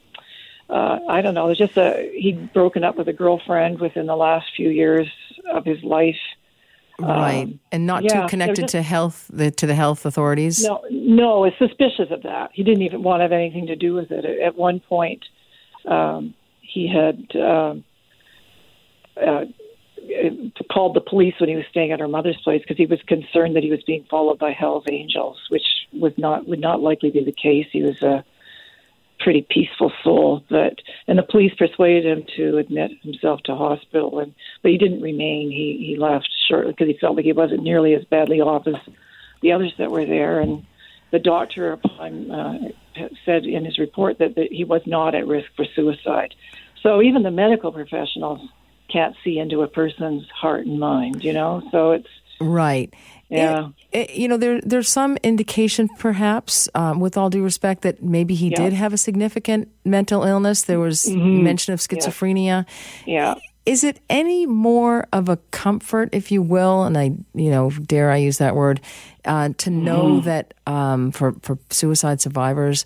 uh, 0.70 1.00
I 1.10 1.22
don't 1.22 1.34
know. 1.34 1.48
There's 1.48 1.58
just 1.58 1.78
a 1.78 2.12
he'd 2.16 2.54
broken 2.54 2.84
up 2.84 2.98
with 2.98 3.08
a 3.08 3.14
girlfriend 3.14 3.80
within 3.80 4.06
the 4.06 4.16
last 4.16 4.48
few 4.56 4.70
years 4.70 5.08
of 5.52 5.66
his 5.66 5.84
life. 5.84 6.20
Right. 7.00 7.44
Um, 7.44 7.60
and 7.72 7.86
not 7.88 8.04
yeah, 8.04 8.22
too 8.22 8.28
connected 8.28 8.64
just- 8.64 8.72
to 8.74 8.82
health 8.82 9.30
the, 9.34 9.52
to 9.52 9.66
the 9.66 9.76
health 9.76 10.06
authorities. 10.06 10.64
No, 10.64 10.84
no, 10.92 11.46
is 11.46 11.54
suspicious 11.58 12.12
of 12.12 12.24
that. 12.24 12.52
He 12.54 12.64
didn't 12.64 12.84
even 12.84 13.04
want 13.04 13.20
to 13.20 13.24
have 13.24 13.32
anything 13.32 13.68
to 13.68 13.76
do 13.76 13.94
with 13.94 14.12
it. 14.12 14.26
At 14.26 14.56
one 14.56 14.80
point, 14.80 15.26
um, 15.86 16.34
he 16.62 16.88
had 16.88 17.36
um, 17.36 17.84
uh, 19.22 19.46
called 20.72 20.96
the 20.96 21.02
police 21.02 21.34
when 21.40 21.50
he 21.50 21.56
was 21.56 21.66
staying 21.70 21.92
at 21.92 22.00
her 22.00 22.08
mother's 22.08 22.40
place 22.44 22.62
because 22.62 22.78
he 22.78 22.86
was 22.86 23.02
concerned 23.08 23.56
that 23.56 23.64
he 23.64 23.72
was 23.72 23.84
being 23.84 24.06
followed 24.10 24.40
by 24.40 24.52
Hell's 24.52 24.86
Angels, 24.90 25.40
which 25.50 25.66
was 25.94 26.14
not 26.18 26.48
would 26.48 26.60
not 26.60 26.82
likely 26.82 27.10
be 27.12 27.24
the 27.24 27.32
case. 27.32 27.68
He 27.72 27.82
was 27.82 28.02
a 28.02 28.24
pretty 29.20 29.46
peaceful 29.50 29.92
soul, 30.04 30.44
but 30.50 30.80
and 31.08 31.18
the 31.18 31.24
police 31.24 31.54
persuaded 31.58 32.06
him 32.06 32.26
to 32.36 32.58
admit 32.58 32.92
himself 33.02 33.42
to 33.44 33.56
hospital, 33.56 34.20
and 34.20 34.34
but 34.62 34.72
he 34.72 34.78
didn't 34.78 35.02
remain. 35.02 35.50
He 35.50 35.86
he 35.86 35.98
left 35.98 36.30
shortly 36.48 36.72
because 36.72 36.88
he 36.88 36.98
felt 37.00 37.16
like 37.16 37.26
he 37.26 37.34
wasn't 37.34 37.64
nearly 37.64 37.94
as 37.94 38.04
badly 38.06 38.42
off 38.42 38.68
as 38.68 38.76
the 39.42 39.52
others 39.52 39.74
that 39.78 39.92
were 39.92 40.06
there, 40.06 40.40
and 40.40 40.66
the 41.12 41.20
doctor 41.20 41.74
upon, 41.74 42.32
uh, 42.32 42.70
said 43.24 43.46
in 43.46 43.66
his 43.66 43.78
report 43.78 44.18
that, 44.18 44.36
that 44.36 44.52
he 44.52 44.64
was 44.64 44.82
not 44.88 45.14
at 45.14 45.28
risk 45.28 45.48
for 45.56 45.66
suicide. 45.76 46.34
So 46.82 47.02
even 47.02 47.22
the 47.22 47.32
medical 47.32 47.72
professionals 47.72 48.42
can't 48.92 49.16
see 49.24 49.38
into 49.38 49.62
a 49.62 49.68
person's 49.68 50.28
heart 50.30 50.66
and 50.66 50.80
mind, 50.80 51.24
you 51.24 51.32
know. 51.32 51.62
So 51.72 51.92
it's 51.92 52.08
Right. 52.42 52.94
Yeah. 53.30 53.70
It- 53.92 54.10
it- 54.12 54.16
you 54.16 54.28
know, 54.28 54.38
there 54.38 54.62
there's 54.62 54.90
some 54.90 55.18
indication, 55.24 55.90
perhaps, 55.98 56.70
um, 56.76 57.00
with 57.00 57.18
all 57.18 57.30
due 57.30 57.44
respect, 57.44 57.82
that 57.82 58.04
maybe 58.04 58.36
he 58.36 58.50
Yeah. 58.50 58.58
did 58.64 58.74
have 58.74 58.94
a 58.94 58.98
significant 58.98 59.70
mental 59.86 60.24
illness. 60.24 60.62
There 60.64 60.80
was 60.80 61.10
mention 61.10 61.74
of 61.74 61.80
schizophrenia. 61.80 62.66
yeah, 63.06 63.36
Is 63.66 63.84
it 63.86 64.02
any 64.10 64.46
more 64.46 65.08
of 65.14 65.30
a 65.30 65.38
comfort, 65.52 66.10
if 66.12 66.32
you 66.34 66.42
will, 66.42 66.84
and 66.84 66.98
I, 66.98 67.14
you 67.34 67.50
know, 67.50 67.70
dare 67.70 68.12
I 68.12 68.18
use 68.18 68.38
that 68.40 68.56
word, 68.58 68.82
uh, 69.24 69.50
to 69.58 69.70
know 69.70 70.20
that 70.20 70.54
um, 70.68 71.12
for 71.12 71.34
for 71.42 71.58
suicide 71.70 72.20
survivors, 72.20 72.86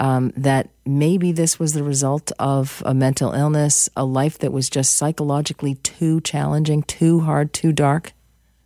um, 0.00 0.32
that 0.36 0.70
maybe 0.86 1.30
this 1.30 1.58
was 1.60 1.74
the 1.74 1.82
result 1.84 2.32
of 2.38 2.82
a 2.86 2.94
mental 2.94 3.32
illness, 3.32 3.90
a 3.96 4.04
life 4.04 4.38
that 4.38 4.50
was 4.52 4.70
just 4.70 4.96
psychologically 4.96 5.74
too 5.82 6.20
challenging, 6.22 6.82
too 6.84 7.20
hard, 7.20 7.52
too 7.52 7.70
dark. 7.72 8.12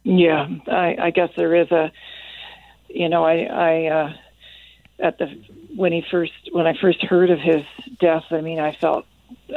Yeah. 0.02 0.48
I, 0.66 0.96
I 1.00 1.10
guess 1.10 1.30
there 1.36 1.54
is 1.54 1.70
a, 1.70 1.92
you 2.88 3.08
know, 3.08 3.24
I 3.24 3.42
I 3.42 3.86
uh, 3.86 4.12
at 4.98 5.18
the 5.18 5.26
when 5.76 5.92
he 5.92 6.04
first 6.10 6.32
when 6.52 6.66
I 6.66 6.74
first 6.80 7.02
heard 7.02 7.30
of 7.30 7.38
his 7.38 7.64
death, 8.00 8.24
I 8.30 8.40
mean, 8.40 8.58
I 8.58 8.72
felt, 8.72 9.06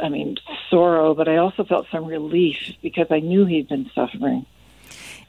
I 0.02 0.08
mean, 0.08 0.36
sorrow, 0.70 1.14
but 1.14 1.28
I 1.28 1.38
also 1.38 1.64
felt 1.64 1.86
some 1.90 2.04
relief 2.06 2.74
because 2.82 3.06
I 3.10 3.20
knew 3.20 3.46
he'd 3.46 3.68
been 3.68 3.90
suffering, 3.94 4.46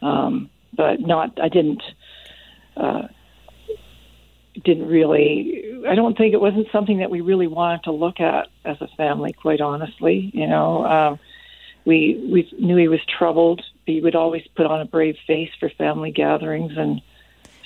um, 0.01 0.50
but 0.74 1.00
not. 1.00 1.39
I 1.41 1.50
didn't. 1.50 1.84
Uh, 2.75 3.08
didn't 4.63 4.88
really 4.88 5.82
i 5.88 5.96
don't 5.96 6.15
think 6.15 6.34
it 6.34 6.39
wasn't 6.39 6.67
something 6.72 7.00
that 7.00 7.10
we 7.10 7.22
really 7.22 7.48
wanted 7.48 7.84
to 7.84 7.91
look 7.91 8.20
at 8.20 8.50
as 8.63 8.79
a 8.82 8.88
family 8.89 9.34
quite 9.34 9.60
honestly 9.62 10.29
you 10.34 10.46
know 10.46 10.86
um 10.86 11.20
we 11.85 12.27
we 12.31 12.51
knew 12.59 12.77
he 12.77 12.87
was 12.87 13.01
troubled. 13.05 13.61
He 13.85 14.01
would 14.01 14.15
always 14.15 14.43
put 14.55 14.65
on 14.65 14.81
a 14.81 14.85
brave 14.85 15.17
face 15.27 15.51
for 15.59 15.69
family 15.69 16.11
gatherings 16.11 16.73
and 16.77 17.01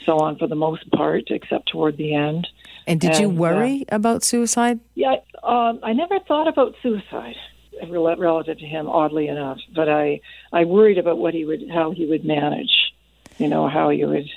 so 0.06 0.20
on 0.20 0.38
for 0.38 0.48
the 0.48 0.56
most 0.56 0.90
part 0.92 1.26
except 1.28 1.70
toward 1.70 1.98
the 1.98 2.16
end. 2.16 2.48
And 2.88 3.00
did 3.02 3.12
and, 3.12 3.20
you 3.20 3.28
uh, 3.28 3.34
worry 3.34 3.86
uh, 3.92 3.96
about 3.96 4.24
suicide? 4.24 4.80
Yeah 4.96 5.16
um 5.44 5.80
i 5.84 5.94
never 5.94 6.20
thought 6.20 6.48
about 6.48 6.76
suicide 6.82 7.36
relative 7.90 8.58
to 8.58 8.66
him 8.66 8.90
oddly 8.90 9.28
enough. 9.28 9.60
But 9.76 9.90
i 9.90 10.22
i 10.52 10.64
worried 10.66 10.98
about 10.98 11.18
what 11.18 11.34
he 11.34 11.46
would 11.46 11.70
how 11.70 11.92
he 11.92 12.06
would 12.06 12.26
manage 12.26 12.94
you 13.38 13.48
know 13.48 13.68
how 13.68 13.90
he 13.90 14.04
would 14.04 14.30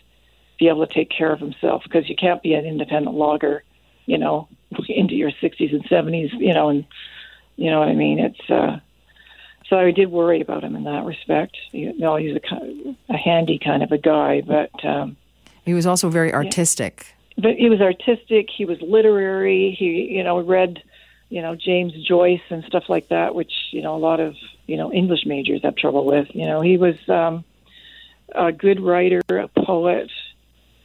be 0.60 0.68
able 0.68 0.86
to 0.86 0.94
take 0.94 1.10
care 1.10 1.32
of 1.32 1.40
himself 1.40 1.82
because 1.82 2.08
you 2.08 2.14
can't 2.14 2.42
be 2.42 2.52
an 2.52 2.66
independent 2.66 3.16
logger, 3.16 3.64
you 4.06 4.18
know, 4.18 4.46
into 4.88 5.14
your 5.14 5.32
60s 5.32 5.72
and 5.72 5.84
70s, 5.84 6.30
you 6.38 6.54
know, 6.54 6.68
and 6.68 6.84
you 7.56 7.70
know 7.70 7.80
what 7.80 7.88
I 7.88 7.94
mean. 7.94 8.20
It's 8.20 8.50
uh, 8.50 8.78
so 9.70 9.78
I 9.78 9.90
did 9.92 10.10
worry 10.10 10.40
about 10.40 10.62
him 10.62 10.76
in 10.76 10.84
that 10.84 11.04
respect. 11.04 11.56
You 11.72 11.96
know, 11.96 12.16
he's 12.16 12.36
a 12.36 12.94
a 13.08 13.16
handy 13.16 13.58
kind 13.58 13.82
of 13.82 13.92
a 13.92 13.98
guy, 13.98 14.42
but 14.42 14.84
um, 14.84 15.16
he 15.64 15.72
was 15.72 15.86
also 15.86 16.10
very 16.10 16.34
artistic. 16.34 17.06
Yeah. 17.36 17.42
But 17.42 17.54
he 17.54 17.70
was 17.70 17.80
artistic. 17.80 18.48
He 18.54 18.66
was 18.66 18.78
literary. 18.82 19.74
He, 19.78 20.08
you 20.14 20.22
know, 20.22 20.40
read, 20.40 20.82
you 21.30 21.40
know, 21.40 21.54
James 21.54 21.94
Joyce 22.06 22.42
and 22.50 22.64
stuff 22.64 22.84
like 22.88 23.08
that, 23.08 23.34
which 23.34 23.52
you 23.70 23.80
know 23.80 23.96
a 23.96 23.98
lot 23.98 24.20
of 24.20 24.34
you 24.66 24.76
know 24.76 24.92
English 24.92 25.24
majors 25.24 25.62
have 25.62 25.76
trouble 25.76 26.04
with. 26.04 26.28
You 26.34 26.46
know, 26.46 26.60
he 26.60 26.76
was 26.76 26.96
um, 27.08 27.44
a 28.34 28.52
good 28.52 28.80
writer, 28.80 29.22
a 29.30 29.48
poet, 29.48 30.10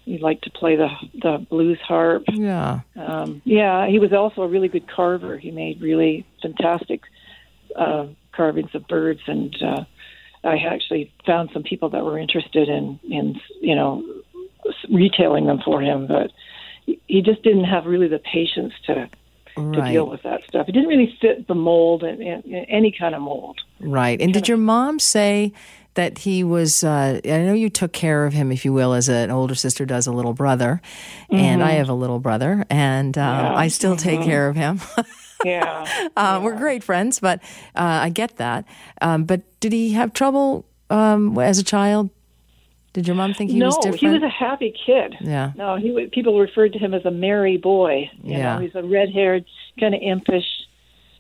he 0.06 0.20
liked 0.20 0.44
to 0.44 0.52
play 0.52 0.76
the 0.76 0.90
the 1.16 1.46
blues 1.50 1.80
harp. 1.82 2.24
Yeah. 2.32 2.82
Um, 2.96 3.42
yeah, 3.44 3.88
he 3.88 4.00
was 4.00 4.14
also 4.14 4.44
a 4.44 4.48
really 4.48 4.68
good 4.68 4.88
carver. 4.88 5.38
He 5.38 5.52
made 5.52 5.82
really 5.82 6.26
fantastic 6.42 7.02
uh, 7.76 8.08
carvings 8.36 8.74
of 8.74 8.88
birds, 8.88 9.22
and 9.28 9.56
uh, 9.62 9.86
I 10.44 10.58
actually 10.58 11.12
found 11.26 11.50
some 11.54 11.64
people 11.64 11.90
that 11.90 12.04
were 12.04 12.18
interested 12.20 12.70
in 12.70 13.00
in 13.04 13.40
you 13.62 13.76
know 13.76 14.04
retailing 14.90 15.46
them 15.46 15.60
for 15.64 15.82
him, 15.82 16.08
but 16.08 16.32
he 16.86 17.22
just 17.22 17.44
didn't 17.44 17.66
have 17.66 17.86
really 17.86 18.08
the 18.08 18.20
patience 18.20 18.74
to 18.88 19.10
right. 19.58 19.74
to 19.74 19.92
deal 19.92 20.08
with 20.10 20.24
that 20.24 20.42
stuff. 20.48 20.68
It 20.68 20.74
didn't 20.74 20.90
really 20.90 21.16
fit 21.22 21.48
the 21.48 21.56
mold 21.56 22.04
and, 22.04 22.44
any 22.70 22.92
kind 22.98 23.16
of 23.16 23.22
mold. 23.22 23.60
Right. 23.80 24.20
And 24.22 24.34
did 24.34 24.48
your 24.48 24.58
mom 24.58 25.00
say 25.00 25.54
that 25.96 26.20
he 26.20 26.44
was, 26.44 26.84
uh, 26.84 27.22
I 27.24 27.38
know 27.44 27.54
you 27.54 27.70
took 27.70 27.94
care 27.94 28.26
of 28.26 28.34
him, 28.34 28.52
if 28.52 28.66
you 28.66 28.74
will, 28.74 28.94
as 28.94 29.08
an 29.08 29.32
older 29.32 29.56
sister 29.56 29.86
does 29.86 30.08
a 30.08 30.12
little 30.12 30.34
brother. 30.34 30.82
Mm-hmm. 31.32 31.36
And 31.36 31.64
I 31.64 31.70
mm-hmm. 31.70 31.78
have 31.78 31.90
a 31.90 31.94
little 31.94 32.20
brother, 32.20 32.66
and 32.70 33.18
uh, 33.18 33.22
yeah. 33.22 33.56
I 33.56 33.70
still 33.70 33.96
take 33.96 34.20
mm-hmm. 34.20 34.30
care 34.30 34.48
of 34.50 34.56
him. 34.56 34.82
yeah. 35.44 35.86
Uh, 36.18 36.38
yeah. 36.38 36.38
We're 36.40 36.56
great 36.56 36.84
friends, 36.84 37.20
but 37.20 37.42
uh, 37.76 38.00
I 38.04 38.10
get 38.10 38.38
that. 38.38 38.66
Um, 39.02 39.26
but 39.26 39.42
did 39.60 39.74
he 39.74 39.92
have 39.94 40.14
trouble 40.14 40.66
um, 40.90 41.38
as 41.38 41.60
a 41.60 41.64
child? 41.64 42.10
Did 42.96 43.08
your 43.08 43.16
mom 43.18 43.34
think 43.34 43.52
he 43.52 43.60
no, 43.60 43.66
was 43.66 43.78
different? 43.80 44.04
No, 44.04 44.10
he 44.10 44.14
was 44.20 44.24
a 44.24 44.30
happy 44.30 44.74
kid. 44.86 45.16
Yeah. 45.20 45.52
No, 45.58 45.76
he 45.76 46.08
people 46.14 46.40
referred 46.40 46.72
to 46.74 46.80
him 46.80 46.94
as 46.94 47.04
a 47.04 47.12
merry 47.12 47.58
boy. 47.58 48.10
You 48.24 48.38
yeah. 48.38 48.56
Know, 48.56 48.62
he's 48.62 48.74
a 48.74 48.84
red-haired, 48.84 49.44
kind 49.78 49.94
of 49.94 50.02
impish. 50.02 50.46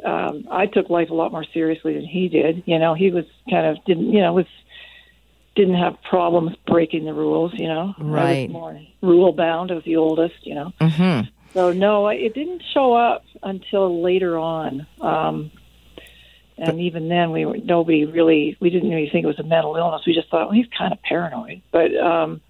Um, 0.05 0.47
I 0.49 0.67
took 0.67 0.89
life 0.89 1.09
a 1.09 1.13
lot 1.13 1.33
more 1.33 1.43
seriously 1.53 1.95
than 1.95 2.05
he 2.05 2.29
did. 2.29 2.63
You 2.65 2.79
know, 2.79 2.93
he 2.93 3.11
was 3.11 3.25
kind 3.49 3.65
of 3.65 3.83
didn't. 3.83 4.09
You 4.13 4.21
know, 4.21 4.31
was 4.31 4.45
didn't 5.55 5.75
have 5.75 6.01
problems 6.03 6.55
breaking 6.65 7.03
the 7.03 7.13
rules. 7.13 7.51
You 7.55 7.67
know, 7.67 7.93
right? 7.99 8.49
More 8.49 8.79
rule 9.01 9.33
bound. 9.33 9.69
I 9.69 9.75
was 9.75 9.83
the 9.83 9.97
oldest. 9.97 10.47
You 10.47 10.55
know, 10.55 10.73
mm-hmm. 10.79 11.27
So 11.55 11.71
no, 11.71 12.09
it 12.09 12.33
didn't 12.33 12.61
show 12.73 12.93
up 12.93 13.23
until 13.41 14.03
later 14.03 14.37
on. 14.37 14.85
Um, 14.99 15.51
and 16.57 16.81
even 16.81 17.07
then, 17.07 17.31
we 17.31 17.45
were 17.45 17.57
nobody 17.57 18.05
really 18.05 18.57
we 18.59 18.69
didn't 18.69 18.89
really 18.89 19.09
think 19.09 19.23
it 19.23 19.27
was 19.27 19.39
a 19.39 19.43
mental 19.43 19.75
illness. 19.75 20.03
We 20.05 20.13
just 20.13 20.29
thought 20.29 20.47
well, 20.47 20.55
he's 20.55 20.67
kind 20.77 20.93
of 20.93 21.01
paranoid, 21.01 21.61
but 21.71 21.95
um, 21.95 22.41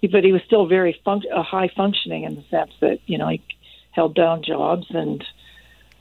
he, 0.00 0.06
but 0.06 0.22
he 0.22 0.32
was 0.32 0.42
still 0.46 0.66
very 0.66 1.00
func- 1.04 1.30
uh, 1.34 1.42
high 1.42 1.70
functioning 1.74 2.24
in 2.24 2.34
the 2.34 2.44
sense 2.50 2.72
that 2.80 3.00
you 3.06 3.18
know 3.18 3.28
he 3.28 3.42
held 3.90 4.14
down 4.14 4.42
jobs 4.42 4.86
and 4.90 5.24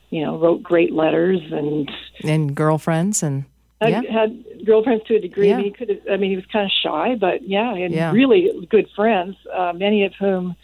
you 0.10 0.24
know 0.24 0.38
wrote 0.38 0.62
great 0.62 0.91
letters 0.93 1.39
and 1.51 1.89
and 2.24 2.53
girlfriends 2.53 3.24
and 3.24 3.46
yeah. 3.81 4.01
had 4.01 4.65
girlfriends 4.65 5.05
to 5.05 5.15
a 5.15 5.20
degree. 5.20 5.50
Yeah. 5.50 5.62
He 5.62 5.72
could 5.72 5.89
have, 5.89 6.00
I 6.12 6.17
mean, 6.17 6.29
he 6.29 6.36
was 6.36 6.46
kind 6.51 6.65
of 6.65 6.72
shy, 6.84 7.15
but 7.15 7.48
yeah, 7.48 7.74
and 7.74 7.93
yeah. 7.93 8.12
really 8.12 8.67
good 8.70 8.88
friends, 8.96 9.36
uh, 9.51 9.74
many 9.74 10.05
of 10.05 10.13
whom 10.20 10.55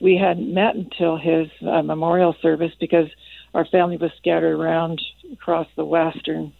we 0.00 0.16
hadn't 0.16 0.52
met 0.52 0.74
until 0.74 1.16
his 1.16 1.48
uh, 1.62 1.82
memorial 1.82 2.34
service 2.40 2.72
because 2.78 3.08
our 3.54 3.64
family 3.64 3.96
was 3.96 4.10
scattered 4.16 4.58
around 4.58 5.00
across 5.32 5.66
the 5.76 5.84
western 5.84 6.52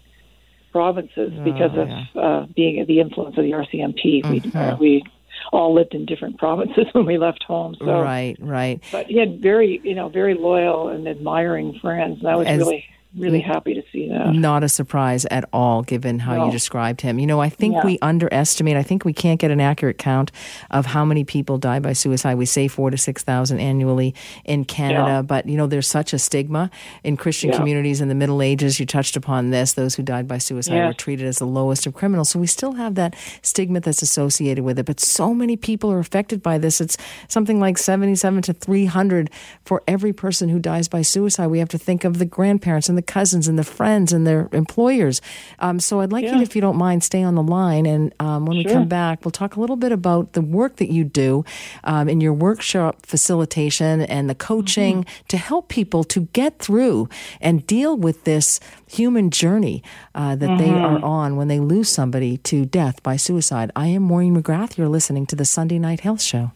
provinces 0.73 1.33
oh, 1.37 1.45
because 1.45 1.76
of 1.76 1.88
yeah. 1.88 2.04
uh, 2.21 2.47
being 2.54 2.85
the 2.87 3.00
influence 3.00 3.37
of 3.38 3.45
the 3.45 3.52
RCMP. 3.52 4.23
Mm-hmm. 4.23 4.30
We, 4.30 4.61
uh, 4.61 4.76
we 4.76 5.04
all 5.52 5.75
lived 5.75 5.95
in 5.95 6.07
different 6.07 6.38
provinces 6.45 6.87
when 6.92 7.07
we 7.07 7.18
left 7.18 7.42
home. 7.42 7.76
So, 7.78 7.87
right, 7.87 8.37
right. 8.40 8.83
But 8.90 9.07
he 9.07 9.18
had 9.18 9.40
very, 9.40 9.80
you 9.85 9.95
know, 9.95 10.09
very 10.09 10.35
loyal 10.35 10.88
and 10.88 11.07
admiring 11.07 11.78
friends. 11.80 12.18
And 12.18 12.26
that 12.26 12.38
was 12.38 12.47
As, 12.47 12.59
really 12.59 12.85
really 13.17 13.41
happy 13.41 13.75
to 13.75 13.83
see 13.91 14.09
that. 14.09 14.33
Not 14.35 14.62
a 14.62 14.69
surprise 14.69 15.25
at 15.27 15.49
all, 15.53 15.83
given 15.83 16.19
how 16.19 16.37
no. 16.37 16.47
you 16.47 16.53
described 16.53 17.00
him. 17.00 17.19
You 17.19 17.27
know, 17.27 17.41
I 17.41 17.49
think 17.49 17.75
yeah. 17.75 17.85
we 17.85 17.99
underestimate. 18.03 18.77
I 18.77 18.83
think 18.83 19.05
we 19.05 19.12
can't 19.12 19.41
get 19.41 19.50
an 19.50 19.61
accurate 19.61 19.99
count 19.99 20.31
of 20.71 20.87
how 20.87 21.05
many 21.05 21.25
people 21.25 21.59
die 21.59 21.79
by 21.79 21.95
suicide. 21.95 22.35
We 22.35 22.45
say 22.45 22.69
four 22.69 22.91
to 22.91 22.99
six 22.99 23.23
thousand 23.23 23.61
annually 23.61 24.15
in 24.45 24.65
Canada, 24.65 25.07
yeah. 25.07 25.23
but 25.23 25.49
you 25.49 25.57
know, 25.57 25.67
there's 25.67 25.87
such 25.87 26.12
a 26.12 26.19
stigma 26.19 26.71
in 27.03 27.17
Christian 27.17 27.50
yeah. 27.50 27.57
communities 27.57 28.00
in 28.00 28.09
the 28.09 28.15
Middle 28.15 28.43
Ages. 28.43 28.79
You 28.79 28.85
touched 28.85 29.17
upon 29.17 29.50
this; 29.50 29.73
those 29.73 29.95
who 29.95 30.03
died 30.03 30.29
by 30.29 30.38
suicide 30.38 30.75
yes. 30.75 30.88
were 30.88 30.95
treated 30.95 31.27
as 31.27 31.38
the 31.38 31.47
lowest 31.47 31.87
of 31.87 31.95
criminals. 31.95 32.29
So 32.31 32.38
we 32.38 32.47
still 32.47 32.73
have 32.73 32.95
that 32.97 33.17
stigma 33.43 33.81
that's 33.81 34.03
associated 34.03 34.65
with 34.65 34.79
it. 34.79 34.85
But 34.85 35.00
so 35.00 35.33
many 35.33 35.57
people 35.57 35.91
are 35.91 35.99
affected 35.99 36.43
by 36.43 36.59
this. 36.59 36.81
It's 36.81 36.99
something 37.29 37.59
like 37.59 37.79
seventy-seven 37.79 38.43
to 38.43 38.53
three 38.53 38.85
hundred 38.85 39.31
for 39.65 39.83
every 39.88 40.12
person 40.12 40.50
who 40.50 40.59
dies 40.59 40.88
by 40.88 41.03
suicide. 41.03 41.47
We 41.47 41.59
have 41.59 41.69
to 41.71 41.79
think 41.79 42.05
of 42.05 42.19
the 42.19 42.27
grandparents 42.27 42.88
and 42.88 42.98
the 42.99 43.02
cousins 43.02 43.47
and 43.47 43.57
the 43.57 43.64
friends 43.64 44.12
and 44.12 44.26
their 44.26 44.49
employers. 44.50 45.23
Um, 45.61 45.78
so 45.78 46.00
I'd 46.00 46.11
like 46.11 46.25
yeah. 46.25 46.35
you, 46.35 46.43
if 46.43 46.57
you 46.57 46.61
don't 46.61 46.76
mind, 46.76 47.05
stay 47.05 47.23
on 47.23 47.37
the 47.37 47.45
line. 47.45 47.87
And 47.87 48.12
um, 48.19 48.45
when 48.45 48.61
sure. 48.61 48.69
we 48.69 48.73
come 48.75 48.88
back, 48.88 49.25
we'll 49.25 49.31
talk 49.31 49.55
a 49.55 49.61
little 49.61 49.76
bit 49.76 49.93
about 49.93 50.33
the 50.33 50.43
work 50.43 50.76
that 50.76 50.90
you 50.90 51.05
do 51.05 51.45
um, 51.85 52.09
in 52.09 52.21
your 52.21 52.33
workshop 52.33 53.07
facilitation 53.07 54.00
and 54.02 54.28
the 54.28 54.35
coaching 54.35 55.05
mm-hmm. 55.05 55.26
to 55.28 55.37
help 55.37 55.69
people 55.69 56.02
to 56.05 56.23
get 56.33 56.59
through 56.59 57.09
and 57.40 57.64
deal 57.69 57.97
with 57.97 58.25
this 58.25 58.59
human 58.88 59.31
journey 59.31 59.81
uh, 60.17 60.35
that 60.35 60.50
mm-hmm. 60.50 60.59
they 60.59 60.71
are 60.71 60.99
on 61.05 61.37
when 61.37 61.47
they 61.47 61.61
lose 61.61 61.88
somebody 61.88 62.37
to 62.38 62.67
death 62.67 63.00
by 63.05 63.14
suicide. 63.14 63.71
I 63.76 63.87
am 63.87 64.02
Maureen 64.02 64.43
McGrath. 64.43 64.76
You're 64.76 64.88
listening 64.88 65.25
to 65.26 65.37
the 65.37 65.45
Sunday 65.45 65.78
Night 65.78 66.00
Health 66.00 66.21
Show. 66.21 66.50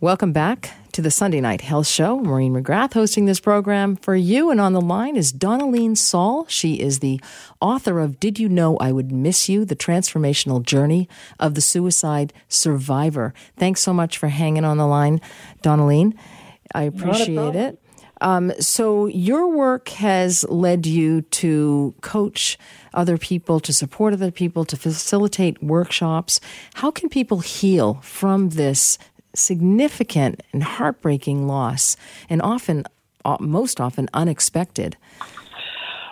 Welcome 0.00 0.32
back 0.32 0.74
to 0.92 1.02
the 1.02 1.10
Sunday 1.10 1.40
Night 1.40 1.62
Health 1.62 1.86
Show. 1.86 2.18
Maureen 2.18 2.52
McGrath 2.52 2.92
hosting 2.92 3.24
this 3.24 3.40
program 3.40 3.96
for 3.96 4.14
you. 4.14 4.50
And 4.50 4.60
on 4.60 4.74
the 4.74 4.80
line 4.80 5.16
is 5.16 5.32
Dawnalene 5.32 5.96
Saul. 5.96 6.46
She 6.48 6.80
is 6.80 6.98
the 6.98 7.20
author 7.60 7.98
of 7.98 8.20
Did 8.20 8.38
You 8.38 8.48
Know 8.48 8.76
I 8.76 8.92
Would 8.92 9.10
Miss 9.10 9.48
You? 9.48 9.64
The 9.64 9.74
Transformational 9.74 10.62
Journey 10.62 11.08
of 11.40 11.54
the 11.54 11.62
Suicide 11.62 12.32
Survivor. 12.48 13.32
Thanks 13.56 13.80
so 13.80 13.94
much 13.94 14.18
for 14.18 14.28
hanging 14.28 14.64
on 14.64 14.76
the 14.76 14.86
line, 14.86 15.20
Dawnalene. 15.62 16.14
I 16.74 16.82
appreciate 16.82 17.56
it. 17.56 17.78
Um, 18.20 18.52
so, 18.60 19.06
your 19.06 19.48
work 19.48 19.88
has 19.88 20.44
led 20.44 20.86
you 20.86 21.22
to 21.22 21.92
coach 22.02 22.56
other 22.94 23.18
people, 23.18 23.58
to 23.58 23.72
support 23.72 24.12
other 24.12 24.30
people, 24.30 24.64
to 24.66 24.76
facilitate 24.76 25.60
workshops. 25.60 26.38
How 26.74 26.92
can 26.92 27.08
people 27.08 27.40
heal 27.40 27.94
from 28.02 28.50
this 28.50 28.96
significant 29.34 30.42
and 30.52 30.62
heartbreaking 30.62 31.46
loss, 31.46 31.96
and 32.28 32.42
often, 32.42 32.84
uh, 33.24 33.36
most 33.40 33.80
often, 33.80 34.08
unexpected? 34.14 34.96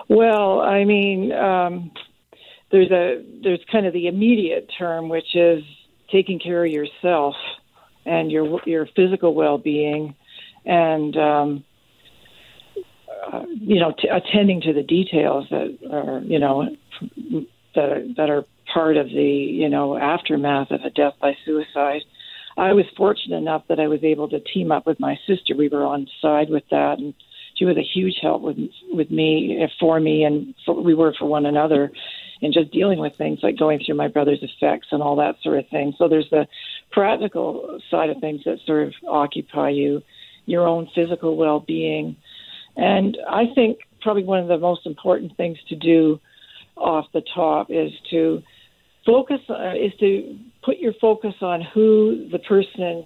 Well, 0.08 0.60
I 0.60 0.84
mean, 0.84 1.32
um, 1.32 1.92
there's 2.70 2.90
a 2.90 3.24
there's 3.42 3.60
kind 3.70 3.86
of 3.86 3.92
the 3.92 4.06
immediate 4.06 4.70
term, 4.78 5.08
which 5.08 5.34
is 5.34 5.62
taking 6.10 6.38
care 6.38 6.64
of 6.64 6.70
yourself 6.70 7.34
and 8.04 8.30
your 8.30 8.60
your 8.66 8.86
physical 8.96 9.34
well 9.34 9.58
being, 9.58 10.14
and 10.64 11.16
um, 11.16 11.64
uh, 13.32 13.44
you 13.48 13.80
know, 13.80 13.92
t- 13.92 14.08
attending 14.08 14.60
to 14.62 14.72
the 14.72 14.82
details 14.82 15.46
that 15.50 15.78
are 15.90 16.20
you 16.20 16.38
know 16.38 16.68
that 17.74 17.84
are, 17.84 18.02
that 18.16 18.30
are 18.30 18.44
part 18.72 18.96
of 18.96 19.06
the 19.06 19.22
you 19.22 19.68
know 19.68 19.96
aftermath 19.96 20.70
of 20.70 20.80
a 20.82 20.90
death 20.90 21.14
by 21.20 21.36
suicide. 21.44 22.02
I 22.56 22.72
was 22.72 22.84
fortunate 22.96 23.36
enough 23.36 23.64
that 23.68 23.80
I 23.80 23.88
was 23.88 24.02
able 24.02 24.28
to 24.28 24.40
team 24.40 24.72
up 24.72 24.86
with 24.86 25.00
my 25.00 25.16
sister. 25.26 25.54
We 25.56 25.68
were 25.68 25.84
on 25.84 26.06
side 26.20 26.50
with 26.50 26.64
that, 26.70 26.98
and 26.98 27.14
she 27.56 27.64
was 27.64 27.76
a 27.76 27.82
huge 27.82 28.16
help 28.20 28.42
with 28.42 28.56
with 28.90 29.10
me 29.10 29.66
for 29.78 30.00
me, 30.00 30.24
and 30.24 30.54
for, 30.64 30.82
we 30.82 30.94
were 30.94 31.14
for 31.18 31.26
one 31.26 31.46
another 31.46 31.90
in 32.40 32.52
just 32.52 32.72
dealing 32.72 32.98
with 32.98 33.16
things 33.16 33.40
like 33.42 33.58
going 33.58 33.80
through 33.84 33.96
my 33.96 34.08
brother's 34.08 34.42
effects 34.42 34.88
and 34.92 35.02
all 35.02 35.16
that 35.16 35.36
sort 35.42 35.58
of 35.58 35.68
thing. 35.68 35.94
So 35.98 36.08
there's 36.08 36.28
the 36.30 36.46
practical 36.90 37.80
side 37.90 38.10
of 38.10 38.18
things 38.20 38.42
that 38.44 38.58
sort 38.66 38.88
of 38.88 38.94
occupy 39.08 39.70
you, 39.70 40.02
your 40.46 40.66
own 40.66 40.88
physical 40.94 41.36
well-being, 41.36 42.16
and 42.76 43.16
I 43.28 43.44
think 43.54 43.78
probably 44.00 44.24
one 44.24 44.40
of 44.40 44.48
the 44.48 44.58
most 44.58 44.86
important 44.86 45.36
things 45.36 45.58
to 45.68 45.76
do 45.76 46.18
off 46.76 47.06
the 47.12 47.22
top 47.34 47.66
is 47.70 47.92
to 48.10 48.42
focus 49.04 49.40
uh, 49.50 49.74
is 49.74 49.92
to 50.00 50.38
put 50.64 50.78
your 50.78 50.92
focus 51.00 51.34
on 51.40 51.62
who 51.74 52.28
the 52.30 52.38
person 52.38 53.04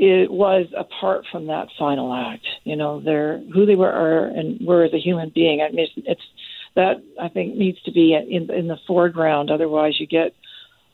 it 0.00 0.30
was 0.30 0.66
apart 0.76 1.24
from 1.30 1.48
that 1.48 1.66
final 1.76 2.14
act. 2.14 2.46
You 2.64 2.76
know, 2.76 3.00
their 3.00 3.38
who 3.52 3.66
they 3.66 3.74
were 3.74 3.90
are, 3.90 4.26
and 4.26 4.64
were 4.64 4.84
as 4.84 4.92
a 4.94 4.98
human 4.98 5.32
being. 5.34 5.60
I 5.60 5.72
mean, 5.72 5.88
it's 5.96 6.22
that 6.76 7.02
I 7.20 7.28
think 7.28 7.56
needs 7.56 7.82
to 7.82 7.92
be 7.92 8.14
in 8.14 8.50
in 8.50 8.68
the 8.68 8.78
foreground. 8.86 9.50
Otherwise, 9.50 9.98
you 9.98 10.06
get 10.06 10.34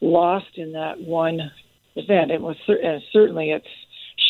lost 0.00 0.56
in 0.56 0.72
that 0.72 1.00
one 1.00 1.50
event. 1.96 2.30
It 2.30 2.40
was 2.40 2.56
certainly 3.12 3.50
it's 3.50 3.66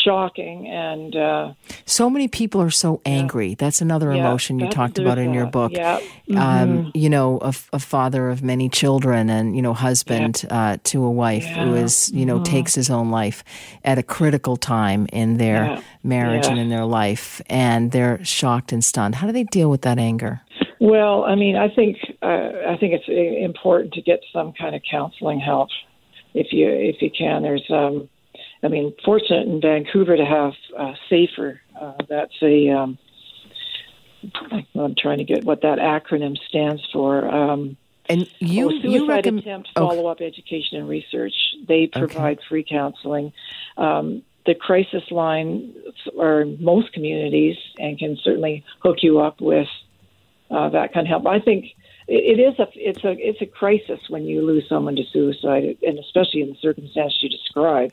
shocking 0.05 0.69
and 0.69 1.17
uh, 1.17 1.53
so 1.87 2.11
many 2.11 2.29
people 2.29 2.61
are 2.61 2.71
so 2.71 3.01
angry 3.07 3.51
yeah. 3.51 3.55
that's 3.59 3.81
another 3.81 4.13
yeah, 4.13 4.21
emotion 4.21 4.59
you 4.59 4.69
talked 4.69 4.99
about 4.99 5.19
in 5.19 5.33
your 5.33 5.47
book 5.47 5.73
yeah. 5.73 5.97
Um, 5.97 6.03
mm-hmm. 6.29 6.39
um, 6.39 6.93
you 6.95 7.09
know 7.09 7.39
a, 7.41 7.55
a, 7.73 7.79
father 7.79 8.29
of 8.29 8.43
many 8.43 8.69
children 8.69 9.31
and 9.31 9.57
you 9.57 9.63
know 9.63 9.73
husband 9.73 10.45
yeah. 10.45 10.73
uh, 10.73 10.77
to 10.85 11.05
a 11.05 11.11
wife 11.11 11.45
who 11.45 11.75
is 11.75 12.11
you 12.13 12.27
know 12.27 12.37
mm-hmm. 12.37 12.45
takes 12.45 12.75
his 12.75 12.91
own 12.91 13.11
life 13.11 13.43
at 13.85 13.99
a 13.99 14.03
critical 14.03 14.57
time 14.57 15.07
in 15.13 15.39
their 15.39 15.83
marriage 16.03 16.47
and 16.47 16.59
in 16.59 16.69
their 16.69 16.85
life 16.85 17.41
and 17.47 17.93
they're 17.93 18.23
shocked 18.25 18.73
and 18.73 18.85
stunned 18.85 19.15
how 19.15 19.27
do 19.27 19.33
they 19.33 19.45
deal 19.45 19.71
with 19.71 19.83
that 19.83 19.99
anger 19.99 20.41
well 20.81 21.25
i 21.25 21.35
mean 21.35 21.57
i 21.57 21.69
think 21.69 21.97
uh, 22.23 22.51
i 22.69 22.77
think 22.79 22.93
it's 22.93 23.09
uh, 23.09 23.45
important 23.45 23.93
to 23.95 24.03
get 24.03 24.21
some 24.33 24.53
kind 24.53 24.75
of 24.75 24.83
counseling 24.91 25.41
help 25.41 25.71
if 26.35 26.49
you 26.53 26.69
if 26.69 27.01
you 27.01 27.11
can 27.17 27.43
there's 27.43 27.65
um 27.71 28.09
I 28.65 28.69
mean, 28.69 28.95
fortunate 29.05 29.47
in 29.47 29.61
Vancouver 29.61 30.17
to 30.17 30.25
have 30.25 30.53
uh, 30.77 30.95
Safer. 31.11 31.61
Uh, 31.79 31.95
that's 32.09 32.35
a 32.43 32.71
um, 32.71 32.99
I'm 34.75 34.95
trying 34.97 35.19
to 35.19 35.25
get 35.25 35.45
what 35.45 35.63
that 35.63 35.79
acronym 35.79 36.37
stands 36.49 36.83
for. 36.93 37.29
Um, 37.29 37.77
and 38.07 38.29
you, 38.39 38.67
oh, 38.67 38.71
suicide 38.71 38.91
you 38.91 39.09
recommend 39.09 39.39
attempt 39.41 39.71
follow 39.77 40.07
up 40.07 40.21
education 40.21 40.79
and 40.79 40.89
research. 40.89 41.35
They 41.67 41.87
provide 41.87 42.39
okay. 42.39 42.47
free 42.49 42.67
counseling. 42.69 43.33
Um, 43.77 44.23
the 44.47 44.55
crisis 44.55 45.03
line 45.11 45.75
are 46.21 46.45
most 46.59 46.93
communities 46.93 47.57
and 47.79 47.99
can 47.99 48.19
certainly 48.23 48.65
hook 48.81 48.99
you 49.03 49.21
up 49.21 49.41
with 49.41 49.69
uh, 50.51 50.69
that 50.71 50.93
kind 50.93 51.07
of 51.07 51.11
help. 51.11 51.27
I 51.27 51.41
think 51.41 51.75
it 52.07 52.39
is 52.39 52.59
a 52.59 52.67
it's 52.75 53.03
a 53.05 53.17
it's 53.19 53.41
a 53.41 53.47
crisis 53.47 54.01
when 54.09 54.25
you 54.25 54.45
lose 54.45 54.69
someone 54.69 54.97
to 54.97 55.05
suicide, 55.11 55.79
and 55.83 55.99
especially 55.99 56.43
in 56.43 56.51
the 56.51 56.57
circumstance 56.61 57.19
you 57.23 57.31
describe. 57.31 57.93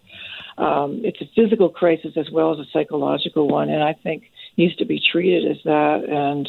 Um, 0.62 1.01
it's 1.03 1.20
a 1.22 1.25
physical 1.36 1.70
crisis 1.70 2.13
as 2.15 2.30
well 2.32 2.53
as 2.53 2.60
a 2.60 2.70
psychological 2.72 3.48
one, 3.48 3.70
and 3.70 3.84
I 3.84 3.94
think 3.94 4.32
needs 4.58 4.75
to 4.75 4.86
be 4.86 5.01
treated 5.12 5.50
as 5.50 5.58
that, 5.65 6.03
and 6.08 6.48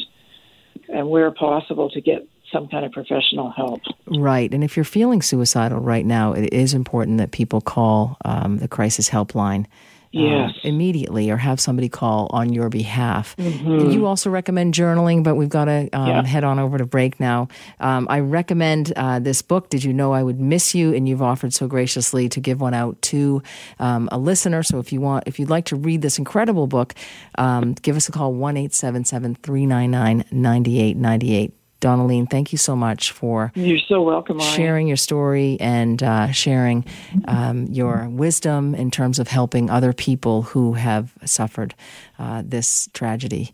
and 0.87 1.09
where 1.09 1.31
possible 1.31 1.89
to 1.89 2.01
get 2.01 2.27
some 2.51 2.67
kind 2.67 2.85
of 2.85 2.91
professional 2.91 3.49
help. 3.49 3.81
Right, 4.05 4.53
and 4.53 4.63
if 4.63 4.77
you're 4.77 4.83
feeling 4.83 5.23
suicidal 5.23 5.79
right 5.79 6.05
now, 6.05 6.33
it 6.33 6.53
is 6.53 6.75
important 6.75 7.17
that 7.17 7.31
people 7.31 7.59
call 7.59 8.17
um, 8.23 8.59
the 8.59 8.67
crisis 8.67 9.09
helpline 9.09 9.65
yes. 10.13 10.51
Uh, 10.55 10.67
immediately 10.67 11.29
or 11.29 11.37
have 11.37 11.59
somebody 11.59 11.89
call 11.89 12.27
on 12.31 12.53
your 12.53 12.69
behalf. 12.69 13.35
Mm-hmm. 13.37 13.91
You 13.91 14.05
also 14.05 14.29
recommend 14.29 14.73
journaling, 14.73 15.23
but 15.23 15.35
we've 15.35 15.49
got 15.49 15.65
to 15.65 15.89
um, 15.93 16.07
yeah. 16.07 16.23
head 16.23 16.43
on 16.43 16.59
over 16.59 16.77
to 16.77 16.85
break 16.85 17.19
now. 17.19 17.47
Um, 17.79 18.07
I 18.09 18.19
recommend 18.19 18.93
uh, 18.95 19.19
this 19.19 19.41
book, 19.41 19.69
Did 19.69 19.83
You 19.83 19.93
Know 19.93 20.13
I 20.13 20.23
Would 20.23 20.39
Miss 20.39 20.75
You? 20.75 20.93
And 20.93 21.07
you've 21.07 21.21
offered 21.21 21.53
so 21.53 21.67
graciously 21.67 22.29
to 22.29 22.39
give 22.39 22.61
one 22.61 22.73
out 22.73 23.01
to 23.03 23.41
um, 23.79 24.09
a 24.11 24.17
listener. 24.17 24.63
So 24.63 24.79
if 24.79 24.93
you 24.93 25.01
want, 25.01 25.23
if 25.27 25.39
you'd 25.39 25.49
like 25.49 25.65
to 25.65 25.75
read 25.75 26.01
this 26.01 26.17
incredible 26.17 26.67
book, 26.67 26.93
um, 27.37 27.73
give 27.73 27.95
us 27.95 28.07
a 28.07 28.11
call 28.11 28.33
1 28.33 28.57
877 28.57 29.35
399 29.35 30.25
9898. 30.31 31.53
Donaline, 31.83 32.29
thank 32.29 32.53
you 32.53 32.57
so 32.57 32.75
much 32.77 33.11
for 33.11 33.51
you're 33.55 33.77
so 33.77 34.01
welcome 34.01 34.39
sharing 34.39 34.87
your 34.87 34.95
story 34.97 35.57
and 35.59 36.01
uh, 36.01 36.31
sharing 36.31 36.85
um, 37.27 37.65
your 37.65 38.07
wisdom 38.09 38.73
in 38.73 38.89
terms 38.89 39.19
of 39.19 39.27
helping 39.27 39.69
other 39.69 39.91
people 39.91 40.43
who 40.43 40.73
have 40.73 41.11
suffered 41.25 41.75
uh, 42.17 42.41
this 42.45 42.89
tragedy. 42.93 43.51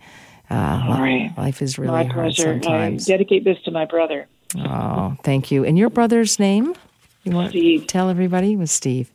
Uh, 0.50 0.98
right. 1.00 1.34
Life 1.38 1.62
is 1.64 1.80
really 1.80 1.92
my 1.92 2.04
hard 2.04 2.36
pleasure. 2.36 2.62
sometimes. 2.62 3.10
I 3.10 3.14
dedicate 3.14 3.44
this 3.46 3.58
to 3.64 3.72
my 3.72 3.86
brother. 3.86 4.28
Oh, 4.58 5.16
thank 5.24 5.50
you. 5.52 5.66
And 5.66 5.78
your 5.78 5.90
brother's 5.90 6.40
name? 6.40 6.76
You 7.24 7.32
want 7.32 7.50
Steve. 7.50 7.82
to 7.82 7.88
tell 7.88 8.10
everybody? 8.10 8.54
It 8.54 8.58
was 8.58 8.72
Steve. 8.72 9.12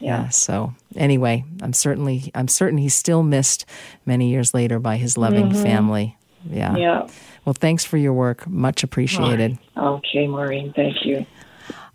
Yeah. 0.00 0.24
yeah. 0.24 0.28
So 0.28 0.74
anyway, 0.96 1.44
I'm 1.62 1.72
certainly 1.72 2.30
I'm 2.34 2.48
certain 2.48 2.76
he's 2.78 2.94
still 2.94 3.22
missed 3.22 3.64
many 4.04 4.30
years 4.30 4.52
later 4.52 4.78
by 4.78 4.96
his 4.96 5.16
loving 5.16 5.50
mm-hmm. 5.50 5.62
family. 5.62 6.16
Yeah. 6.48 6.76
Yeah. 6.76 7.08
Well, 7.50 7.56
thanks 7.58 7.84
for 7.84 7.96
your 7.96 8.12
work. 8.12 8.46
Much 8.46 8.84
appreciated. 8.84 9.58
Okay, 9.76 10.28
Maureen. 10.28 10.72
Thank 10.72 11.04
you. 11.04 11.26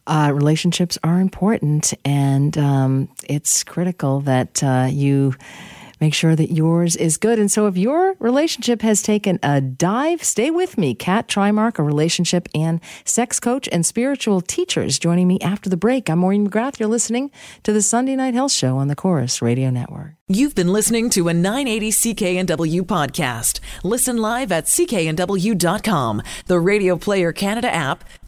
Uh, 0.05 0.33
relationships 0.35 0.97
are 1.01 1.21
important, 1.21 1.93
and 2.03 2.57
um, 2.57 3.07
it's 3.29 3.63
critical 3.63 4.19
that 4.19 4.61
uh, 4.61 4.89
you 4.91 5.33
make 5.99 6.13
sure 6.13 6.35
that 6.35 6.51
yours 6.51 6.95
is 6.95 7.17
good. 7.17 7.39
And 7.39 7.51
so 7.51 7.67
if 7.67 7.77
your 7.77 8.15
relationship 8.19 8.81
has 8.81 9.01
taken 9.01 9.39
a 9.43 9.61
dive, 9.61 10.23
stay 10.23 10.51
with 10.51 10.77
me. 10.77 10.93
Kat 10.93 11.27
Trimark, 11.27 11.79
a 11.79 11.83
relationship 11.83 12.47
and 12.53 12.79
sex 13.03 13.39
coach 13.39 13.69
and 13.71 13.85
spiritual 13.85 14.41
teacher, 14.41 14.81
is 14.81 14.99
joining 14.99 15.27
me 15.27 15.39
after 15.39 15.69
the 15.69 15.77
break. 15.77 16.09
I'm 16.09 16.19
Maureen 16.19 16.49
McGrath. 16.49 16.79
You're 16.79 16.89
listening 16.89 17.31
to 17.63 17.73
the 17.73 17.81
Sunday 17.81 18.15
Night 18.15 18.33
Health 18.33 18.51
Show 18.51 18.77
on 18.77 18.87
the 18.87 18.95
Corus 18.95 19.41
Radio 19.41 19.69
Network. 19.69 20.15
You've 20.27 20.55
been 20.55 20.73
listening 20.73 21.11
to 21.11 21.27
a 21.27 21.35
980 21.35 21.91
CKNW 21.91 22.81
podcast. 22.81 23.59
Listen 23.83 24.17
live 24.17 24.51
at 24.51 24.65
cknw.com, 24.65 26.21
the 26.47 26.59
Radio 26.59 26.97
Player 26.97 27.31
Canada 27.31 27.71
app, 27.71 28.03